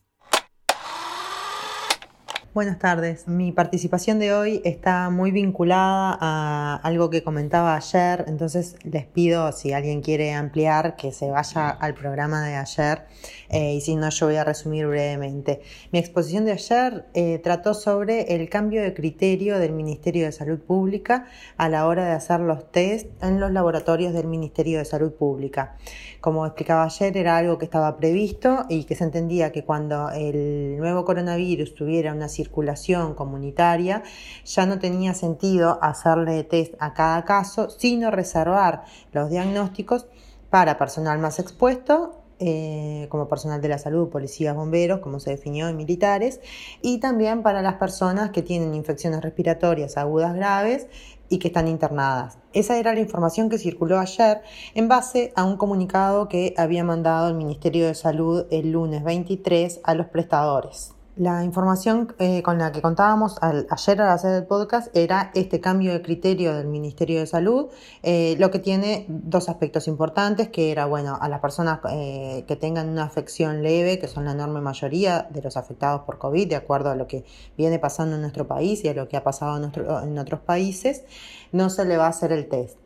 Buenas 2.52 2.80
tardes. 2.80 3.28
Mi 3.28 3.52
participación 3.52 4.18
de 4.18 4.34
hoy 4.34 4.60
está 4.66 5.12
muy 5.12 5.30
vinculada 5.30 6.18
a 6.20 6.80
algo 6.82 7.12
que 7.12 7.22
comentaba 7.22 7.76
ayer, 7.76 8.26
entonces 8.28 8.76
les 8.84 9.06
pido 9.06 9.52
si 9.52 9.72
alguien 9.72 10.02
quiere 10.02 10.34
ampliar 10.34 10.96
que 10.96 11.12
se 11.12 11.30
vaya 11.30 11.70
al 11.70 11.94
programa 11.94 12.44
de 12.44 12.56
ayer 12.56 13.06
eh, 13.50 13.76
y 13.76 13.82
si 13.82 13.96
no 13.96 14.10
yo 14.10 14.26
voy 14.26 14.38
a 14.38 14.44
resumir 14.44 14.88
brevemente. 14.88 15.62
Mi 15.92 16.00
exposición 16.00 16.46
de 16.46 16.54
ayer 16.54 17.06
eh, 17.14 17.38
trató 17.38 17.76
sobre 17.76 18.34
el 18.34 18.50
cambio 18.50 18.82
de 18.82 18.96
criterio 18.96 19.60
del 19.60 19.74
Ministerio 19.74 20.26
de 20.26 20.32
Salud 20.32 20.58
Pública 20.58 21.28
a 21.56 21.70
la 21.70 21.86
hora 21.86 22.06
de 22.06 22.14
hacer 22.14 22.40
los 22.40 22.72
test 22.72 23.10
en 23.22 23.40
los 23.40 23.52
laboratorios 23.52 24.12
del 24.12 24.26
Ministerio 24.26 24.80
de 24.80 24.86
Salud 24.86 25.12
Pública. 25.12 25.78
Como 26.20 26.48
explicaba 26.48 26.84
ayer, 26.84 27.16
era 27.16 27.38
algo 27.38 27.60
que 27.60 27.66
estaba 27.66 27.96
previsto 27.98 28.66
y 28.70 28.86
que 28.86 28.96
se 28.96 29.04
entendía 29.04 29.52
que 29.52 29.64
cuando 29.64 30.10
el 30.10 30.78
nuevo 30.78 31.06
coronavirus 31.06 31.76
tuviera 31.76 32.12
una 32.12 32.28
circulación 32.40 33.16
comunitaria, 33.16 34.04
ya 34.46 34.66
no 34.66 34.80
tenía 34.80 35.14
sentido 35.14 35.80
hacerle 35.82 36.44
test 36.44 36.74
a 36.80 36.94
cada 36.94 37.26
caso, 37.26 37.70
sino 37.70 38.12
reservar 38.12 38.84
los 39.12 39.30
diagnósticos 39.30 40.08
para 40.50 40.78
personal 40.78 41.20
más 41.20 41.40
expuesto 41.40 42.20
eh, 42.42 43.08
como 43.10 43.28
personal 43.28 43.60
de 43.62 43.68
la 43.68 43.78
salud, 43.78 44.08
policías, 44.08 44.56
bomberos, 44.56 45.02
como 45.02 45.20
se 45.20 45.32
definió 45.32 45.68
en 45.68 45.76
militares, 45.76 46.40
y 46.82 47.00
también 47.00 47.44
para 47.44 47.62
las 47.62 47.74
personas 47.74 48.30
que 48.30 48.42
tienen 48.42 48.74
infecciones 48.74 49.22
respiratorias 49.22 49.98
agudas 49.98 50.34
graves 50.34 50.88
y 51.28 51.38
que 51.40 51.50
están 51.50 51.68
internadas. 51.68 52.38
Esa 52.54 52.78
era 52.78 52.94
la 52.94 53.02
información 53.02 53.50
que 53.50 53.58
circuló 53.58 54.00
ayer 54.00 54.42
en 54.74 54.88
base 54.88 55.34
a 55.36 55.44
un 55.44 55.58
comunicado 55.58 56.30
que 56.30 56.54
había 56.56 56.86
mandado 56.86 57.28
el 57.28 57.36
Ministerio 57.36 57.88
de 57.88 57.94
Salud 57.94 58.46
el 58.52 58.72
lunes 58.72 59.04
23 59.04 59.82
a 59.84 59.94
los 59.94 60.08
prestadores. 60.08 60.94
La 61.20 61.44
información 61.44 62.16
eh, 62.18 62.42
con 62.44 62.58
la 62.60 62.72
que 62.72 62.82
contábamos 62.82 63.36
ayer 63.42 64.02
al 64.02 64.10
hacer 64.10 64.36
el 64.36 64.48
podcast 64.48 64.88
era 64.96 65.32
este 65.36 65.60
cambio 65.60 65.92
de 65.92 66.02
criterio 66.02 66.56
del 66.56 66.68
Ministerio 66.68 67.20
de 67.20 67.28
Salud, 67.28 67.68
eh, 68.04 68.38
lo 68.40 68.52
que 68.52 68.60
tiene 68.60 69.06
dos 69.10 69.50
aspectos 69.50 69.90
importantes, 69.90 70.48
que 70.48 70.72
era, 70.72 70.86
bueno, 70.86 71.18
a 71.20 71.28
las 71.28 71.42
personas 71.42 71.82
eh, 71.92 72.46
que 72.48 72.56
tengan 72.56 72.88
una 72.88 73.04
afección 73.04 73.64
leve, 73.64 74.00
que 74.00 74.08
son 74.08 74.24
la 74.24 74.32
enorme 74.32 74.62
mayoría 74.62 75.28
de 75.30 75.42
los 75.42 75.58
afectados 75.58 76.04
por 76.04 76.20
COVID, 76.20 76.48
de 76.48 76.56
acuerdo 76.56 76.90
a 76.90 76.96
lo 76.96 77.06
que 77.06 77.26
viene 77.58 77.80
pasando 77.80 78.16
en 78.16 78.22
nuestro 78.22 78.48
país 78.48 78.86
y 78.86 78.88
a 78.88 78.94
lo 78.94 79.10
que 79.10 79.18
ha 79.18 79.24
pasado 79.26 79.58
en, 79.58 79.74
en 80.10 80.20
otros 80.20 80.40
países, 80.40 81.04
no 81.52 81.70
se 81.70 81.84
le 81.84 81.98
va 81.98 82.06
a 82.06 82.12
hacer 82.12 82.32
el 82.32 82.48
test. 82.48 82.78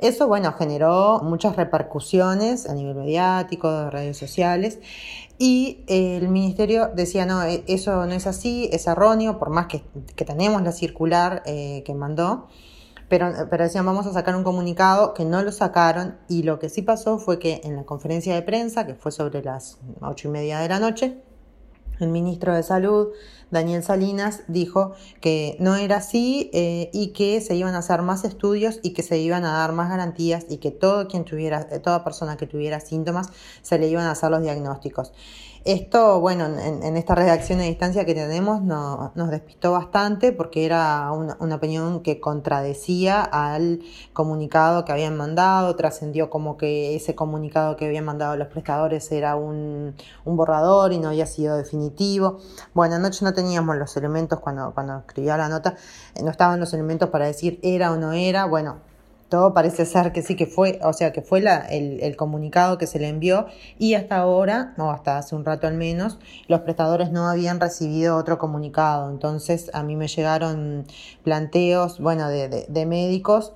Eso, 0.00 0.28
bueno, 0.28 0.52
generó 0.52 1.20
muchas 1.22 1.56
repercusiones 1.56 2.68
a 2.68 2.74
nivel 2.74 2.94
mediático, 2.94 3.70
de 3.70 3.90
redes 3.90 4.16
sociales, 4.16 4.78
y 5.38 5.84
el 5.86 6.28
ministerio 6.28 6.88
decía, 6.94 7.26
no, 7.26 7.42
e, 7.42 7.64
eso 7.66 8.06
no 8.06 8.12
es 8.12 8.26
así, 8.26 8.68
es 8.72 8.86
erróneo, 8.86 9.38
por 9.38 9.50
más 9.50 9.66
que, 9.66 9.82
tenemos 10.24 10.62
la 10.62 10.72
circular 10.72 11.42
eh, 11.44 11.82
que 11.84 11.94
mandó, 11.94 12.48
pero, 13.08 13.30
pero 13.50 13.64
decían, 13.64 13.84
vamos 13.84 14.06
a 14.06 14.12
sacar 14.12 14.36
un 14.36 14.44
comunicado 14.44 15.12
que 15.12 15.24
no 15.24 15.42
lo 15.42 15.52
sacaron, 15.52 16.16
y 16.28 16.44
lo 16.44 16.58
que 16.58 16.70
sí 16.70 16.80
pasó 16.80 17.18
fue 17.18 17.38
que 17.38 17.60
en 17.64 17.76
la 17.76 17.84
conferencia 17.84 18.34
de 18.34 18.42
prensa, 18.42 18.86
que 18.86 18.94
fue 18.94 19.12
sobre 19.12 19.42
las 19.42 19.78
ocho 20.00 20.28
y 20.28 20.30
media 20.30 20.60
de 20.60 20.68
la 20.68 20.80
noche, 20.80 21.22
el 22.00 22.08
ministro 22.08 22.54
de 22.54 22.62
Salud, 22.62 23.08
Daniel 23.50 23.82
Salinas, 23.82 24.42
dijo 24.48 24.92
que 25.20 25.56
no 25.58 25.76
era 25.76 25.96
así 25.96 26.50
eh, 26.52 26.90
y 26.92 27.08
que 27.08 27.40
se 27.40 27.56
iban 27.56 27.74
a 27.74 27.78
hacer 27.78 28.02
más 28.02 28.24
estudios 28.24 28.80
y 28.82 28.92
que 28.92 29.02
se 29.02 29.18
iban 29.18 29.44
a 29.44 29.52
dar 29.52 29.72
más 29.72 29.88
garantías 29.88 30.46
y 30.48 30.58
que 30.58 30.70
todo 30.70 31.08
quien 31.08 31.24
tuviera, 31.24 31.68
toda 31.80 32.04
persona 32.04 32.36
que 32.36 32.46
tuviera 32.46 32.80
síntomas 32.80 33.28
se 33.62 33.78
le 33.78 33.88
iban 33.88 34.06
a 34.06 34.12
hacer 34.12 34.30
los 34.30 34.42
diagnósticos. 34.42 35.12
Esto, 35.66 36.20
bueno, 36.20 36.46
en, 36.46 36.96
esta 36.96 37.14
redacción 37.14 37.58
de 37.58 37.66
distancia 37.66 38.06
que 38.06 38.14
tenemos 38.14 38.62
nos 38.62 39.30
despistó 39.30 39.72
bastante 39.72 40.32
porque 40.32 40.64
era 40.64 41.12
una, 41.12 41.54
opinión 41.54 42.02
que 42.02 42.18
contradecía 42.18 43.20
al 43.20 43.80
comunicado 44.14 44.86
que 44.86 44.92
habían 44.92 45.18
mandado, 45.18 45.76
trascendió 45.76 46.30
como 46.30 46.56
que 46.56 46.96
ese 46.96 47.14
comunicado 47.14 47.76
que 47.76 47.84
habían 47.84 48.06
mandado 48.06 48.36
los 48.36 48.48
prestadores 48.48 49.12
era 49.12 49.36
un, 49.36 49.94
borrador 50.24 50.94
y 50.94 50.98
no 50.98 51.08
había 51.08 51.26
sido 51.26 51.58
definitivo. 51.58 52.38
Bueno, 52.72 52.94
anoche 52.94 53.22
no 53.26 53.34
teníamos 53.34 53.76
los 53.76 53.94
elementos 53.98 54.40
cuando, 54.40 54.72
cuando 54.72 55.00
escribía 55.00 55.36
la 55.36 55.50
nota, 55.50 55.76
eh, 56.14 56.22
no 56.22 56.30
estaban 56.30 56.58
los 56.58 56.72
elementos 56.72 57.10
para 57.10 57.26
decir 57.26 57.60
era 57.62 57.92
o 57.92 57.96
no 57.96 58.12
era. 58.12 58.46
Bueno, 58.46 58.78
todo 59.30 59.54
parece 59.54 59.86
ser 59.86 60.12
que 60.12 60.22
sí 60.22 60.34
que 60.34 60.46
fue, 60.46 60.80
o 60.82 60.92
sea, 60.92 61.12
que 61.12 61.22
fue 61.22 61.40
la, 61.40 61.58
el, 61.58 62.16
comunicado 62.16 62.76
que 62.76 62.86
se 62.86 62.98
le 62.98 63.08
envió 63.08 63.46
y 63.78 63.94
hasta 63.94 64.16
ahora, 64.16 64.74
o 64.76 64.90
hasta 64.90 65.16
hace 65.16 65.36
un 65.36 65.44
rato 65.44 65.68
al 65.68 65.74
menos, 65.74 66.18
los 66.48 66.60
prestadores 66.60 67.12
no 67.12 67.28
habían 67.28 67.60
recibido 67.60 68.16
otro 68.16 68.38
comunicado. 68.38 69.08
Entonces 69.08 69.70
a 69.72 69.84
mí 69.84 69.96
me 69.96 70.08
llegaron 70.08 70.84
planteos, 71.22 72.00
bueno, 72.00 72.28
de, 72.28 72.66
de, 72.68 72.86
médicos. 72.86 73.52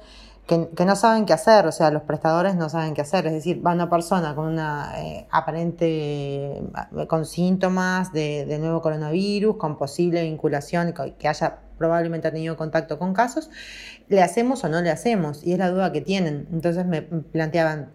Que, 0.46 0.85
no 0.85 0.94
saben 0.94 1.24
qué 1.24 1.33
hacer, 1.33 1.66
o 1.66 1.72
sea, 1.72 1.90
los 1.90 2.02
prestadores 2.02 2.54
no 2.54 2.68
saben 2.68 2.92
qué 2.92 3.00
hacer, 3.00 3.26
es 3.26 3.33
decir, 3.33 3.66
va 3.66 3.72
una 3.72 3.88
persona 3.88 4.35
con 4.35 4.46
una 4.46 4.92
eh, 4.98 5.26
aparente, 5.30 6.62
con 7.09 7.24
síntomas 7.24 8.12
de, 8.12 8.44
de, 8.44 8.59
nuevo 8.59 8.83
coronavirus, 8.83 9.57
con 9.57 9.78
posible 9.78 10.22
vinculación, 10.22 10.92
que 11.18 11.28
haya 11.28 11.61
probablemente 11.78 12.30
tenido 12.30 12.57
contacto 12.57 12.98
con 12.98 13.14
casos, 13.14 13.50
¿le 14.09 14.22
hacemos 14.22 14.64
o 14.64 14.68
no 14.68 14.80
le 14.80 14.90
hacemos? 14.90 15.44
Y 15.44 15.52
es 15.52 15.59
la 15.59 15.70
duda 15.70 15.92
que 15.92 16.00
tienen. 16.00 16.48
Entonces 16.52 16.87
me 16.87 17.02
planteaban, 17.02 17.92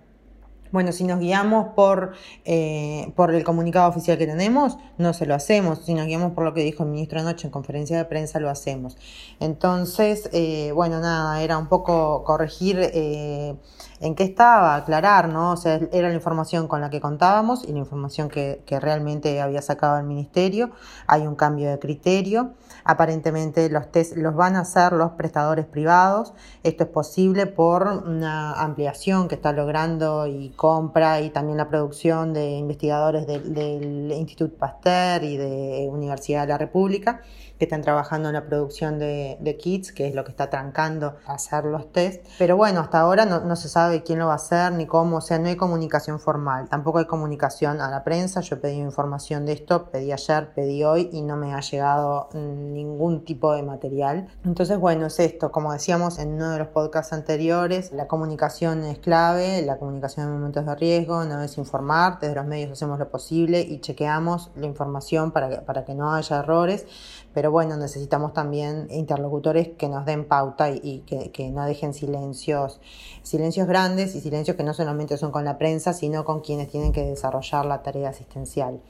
Bueno, 0.71 0.91
si 0.91 1.03
nos 1.03 1.19
guiamos 1.19 1.73
por, 1.73 2.13
eh, 2.45 3.11
por 3.15 3.33
el 3.33 3.43
comunicado 3.43 3.89
oficial 3.89 4.19
que 4.19 4.27
tenemos, 4.27 4.77
no 4.99 5.13
se 5.13 5.25
lo 5.25 5.33
hacemos. 5.33 5.79
Si 5.83 5.95
nos 5.95 6.05
guiamos 6.05 6.33
por 6.33 6.43
lo 6.43 6.53
que 6.53 6.61
dijo 6.61 6.83
el 6.83 6.89
ministro 6.89 7.19
anoche 7.19 7.47
en 7.47 7.51
conferencia 7.51 7.97
de 7.97 8.05
prensa, 8.05 8.39
lo 8.39 8.51
hacemos. 8.51 8.95
Entonces, 9.39 10.29
eh, 10.31 10.71
bueno, 10.75 10.99
nada, 10.99 11.41
era 11.41 11.57
un 11.57 11.67
poco 11.67 12.23
corregir 12.23 12.77
eh, 12.79 13.55
en 13.99 14.13
qué 14.13 14.23
estaba, 14.23 14.75
aclarar, 14.75 15.29
¿no? 15.29 15.53
O 15.53 15.57
sea, 15.57 15.79
era 15.91 16.09
la 16.09 16.13
información 16.13 16.67
con 16.67 16.81
la 16.81 16.91
que 16.91 17.01
contábamos 17.01 17.63
y 17.67 17.71
la 17.71 17.79
información 17.79 18.29
que, 18.29 18.61
que 18.67 18.79
realmente 18.79 19.41
había 19.41 19.63
sacado 19.63 19.97
el 19.97 20.05
ministerio. 20.05 20.69
Hay 21.07 21.25
un 21.25 21.35
cambio 21.35 21.71
de 21.71 21.79
criterio. 21.79 22.53
Aparentemente 22.83 23.69
los 23.69 23.91
test 23.91 24.15
los 24.15 24.35
van 24.35 24.55
a 24.55 24.61
hacer 24.61 24.93
los 24.93 25.11
prestadores 25.11 25.65
privados. 25.65 26.33
Esto 26.63 26.83
es 26.83 26.89
posible 26.89 27.45
por 27.45 27.87
una 27.87 28.53
ampliación 28.53 29.27
que 29.27 29.35
está 29.35 29.51
logrando 29.51 30.27
y 30.27 30.49
compra 30.55 31.21
y 31.21 31.29
también 31.29 31.57
la 31.57 31.69
producción 31.69 32.33
de 32.33 32.51
investigadores 32.51 33.27
del, 33.27 34.11
Instituto 34.19 34.57
Pasteur 34.57 35.23
y 35.23 35.37
de 35.37 35.87
Universidad 35.89 36.41
de 36.41 36.47
la 36.47 36.57
República 36.57 37.21
que 37.59 37.65
están 37.65 37.81
trabajando 37.81 38.29
en 38.29 38.35
la 38.35 38.45
producción 38.45 38.97
de, 38.99 39.57
kits, 39.61 39.91
que 39.91 40.07
es 40.07 40.15
lo 40.15 40.23
que 40.23 40.31
está 40.31 40.49
trancando 40.49 41.17
hacer 41.27 41.65
los 41.65 41.91
test. 41.91 42.25
Pero 42.37 42.55
bueno, 42.55 42.79
hasta 42.79 43.01
ahora 43.01 43.25
no, 43.25 43.55
se 43.57 43.67
sabe 43.67 44.01
quién 44.01 44.19
lo 44.19 44.27
va 44.27 44.33
a 44.33 44.35
hacer 44.37 44.71
ni 44.71 44.87
cómo, 44.87 45.17
o 45.17 45.21
sea, 45.21 45.39
no 45.39 45.49
hay 45.49 45.57
comunicación 45.57 46.21
formal, 46.21 46.69
tampoco 46.69 46.99
hay 46.99 47.05
comunicación 47.05 47.81
a 47.81 47.91
la 47.91 48.05
prensa. 48.05 48.39
Yo 48.39 48.61
pedí 48.61 48.77
información 48.77 49.45
de 49.45 49.51
esto, 49.51 49.91
pedí 49.91 50.13
ayer, 50.13 50.53
pedí 50.53 50.85
hoy 50.85 51.09
y 51.11 51.21
no 51.21 51.35
me 51.35 51.53
ha 51.53 51.59
llegado 51.59 52.29
ningún 52.73 53.25
tipo 53.25 53.53
de 53.53 53.63
material. 53.63 54.27
Entonces, 54.45 54.79
bueno, 54.79 55.07
es 55.07 55.19
esto, 55.19 55.51
como 55.51 55.73
decíamos 55.73 56.19
en 56.19 56.33
uno 56.33 56.51
de 56.51 56.59
los 56.59 56.67
podcasts 56.69 57.13
anteriores, 57.13 57.91
la 57.91 58.07
comunicación 58.07 58.83
es 58.83 58.99
clave, 58.99 59.61
la 59.61 59.77
comunicación 59.77 60.27
en 60.27 60.33
momentos 60.33 60.65
de 60.65 60.75
riesgo, 60.75 61.23
no 61.25 61.41
es 61.41 61.57
informar, 61.57 62.19
desde 62.19 62.35
los 62.35 62.45
medios 62.45 62.71
hacemos 62.71 62.99
lo 62.99 63.09
posible 63.09 63.61
y 63.61 63.79
chequeamos 63.79 64.51
la 64.55 64.65
información 64.65 65.31
para 65.31 65.49
que, 65.49 65.57
para 65.57 65.85
que 65.85 65.95
no 65.95 66.13
haya 66.13 66.39
errores, 66.39 66.85
pero 67.33 67.51
bueno, 67.51 67.77
necesitamos 67.77 68.33
también 68.33 68.87
interlocutores 68.89 69.69
que 69.77 69.87
nos 69.87 70.05
den 70.05 70.27
pauta 70.27 70.69
y, 70.71 71.03
que, 71.05 71.49
no 71.51 71.65
dejen 71.65 71.93
silencios, 71.93 72.81
silencios 73.23 73.67
grandes 73.67 74.15
y 74.15 74.21
silencios 74.21 74.57
que 74.57 74.63
no 74.63 74.73
solamente 74.73 75.17
son 75.17 75.31
con 75.31 75.45
la 75.45 75.57
prensa, 75.57 75.93
sino 75.93 76.25
con 76.25 76.41
quienes 76.41 76.69
tienen 76.69 76.91
que 76.91 77.05
desarrollar 77.05 77.65
la 77.65 77.83
tarea 77.83 78.09
asistencial. 78.09 78.81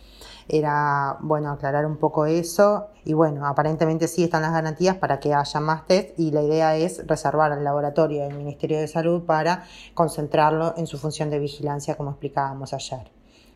Era 0.47 1.17
bueno 1.21 1.51
aclarar 1.51 1.85
un 1.85 1.97
poco 1.97 2.25
eso 2.25 2.87
y 3.05 3.13
bueno, 3.13 3.45
aparentemente 3.45 4.07
sí 4.07 4.23
están 4.23 4.41
las 4.41 4.53
garantías 4.53 4.95
para 4.95 5.19
que 5.19 5.33
haya 5.33 5.59
más 5.59 5.85
test 5.85 6.17
y 6.17 6.31
la 6.31 6.41
idea 6.41 6.75
es 6.75 7.05
reservar 7.05 7.51
el 7.51 7.63
laboratorio 7.63 8.23
del 8.23 8.35
Ministerio 8.35 8.79
de 8.79 8.87
Salud 8.87 9.25
para 9.25 9.65
concentrarlo 9.93 10.73
en 10.77 10.87
su 10.87 10.97
función 10.97 11.29
de 11.29 11.39
vigilancia 11.39 11.95
como 11.95 12.11
explicábamos 12.11 12.73
ayer. 12.73 13.11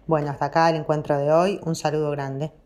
Bueno, 0.06 0.32
hasta 0.32 0.46
acá 0.46 0.70
el 0.70 0.76
encuentro 0.76 1.18
de 1.18 1.32
hoy. 1.32 1.60
Un 1.64 1.76
saludo 1.76 2.12
grande. 2.12 2.63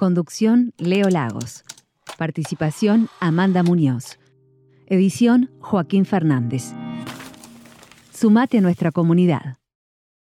Conducción 0.00 0.72
Leo 0.78 1.10
Lagos. 1.10 1.62
Participación 2.16 3.08
Amanda 3.20 3.62
Muñoz. 3.62 4.18
Edición 4.86 5.50
Joaquín 5.60 6.06
Fernández. 6.06 6.72
Sumate 8.10 8.56
a 8.56 8.60
nuestra 8.62 8.92
comunidad. 8.92 9.59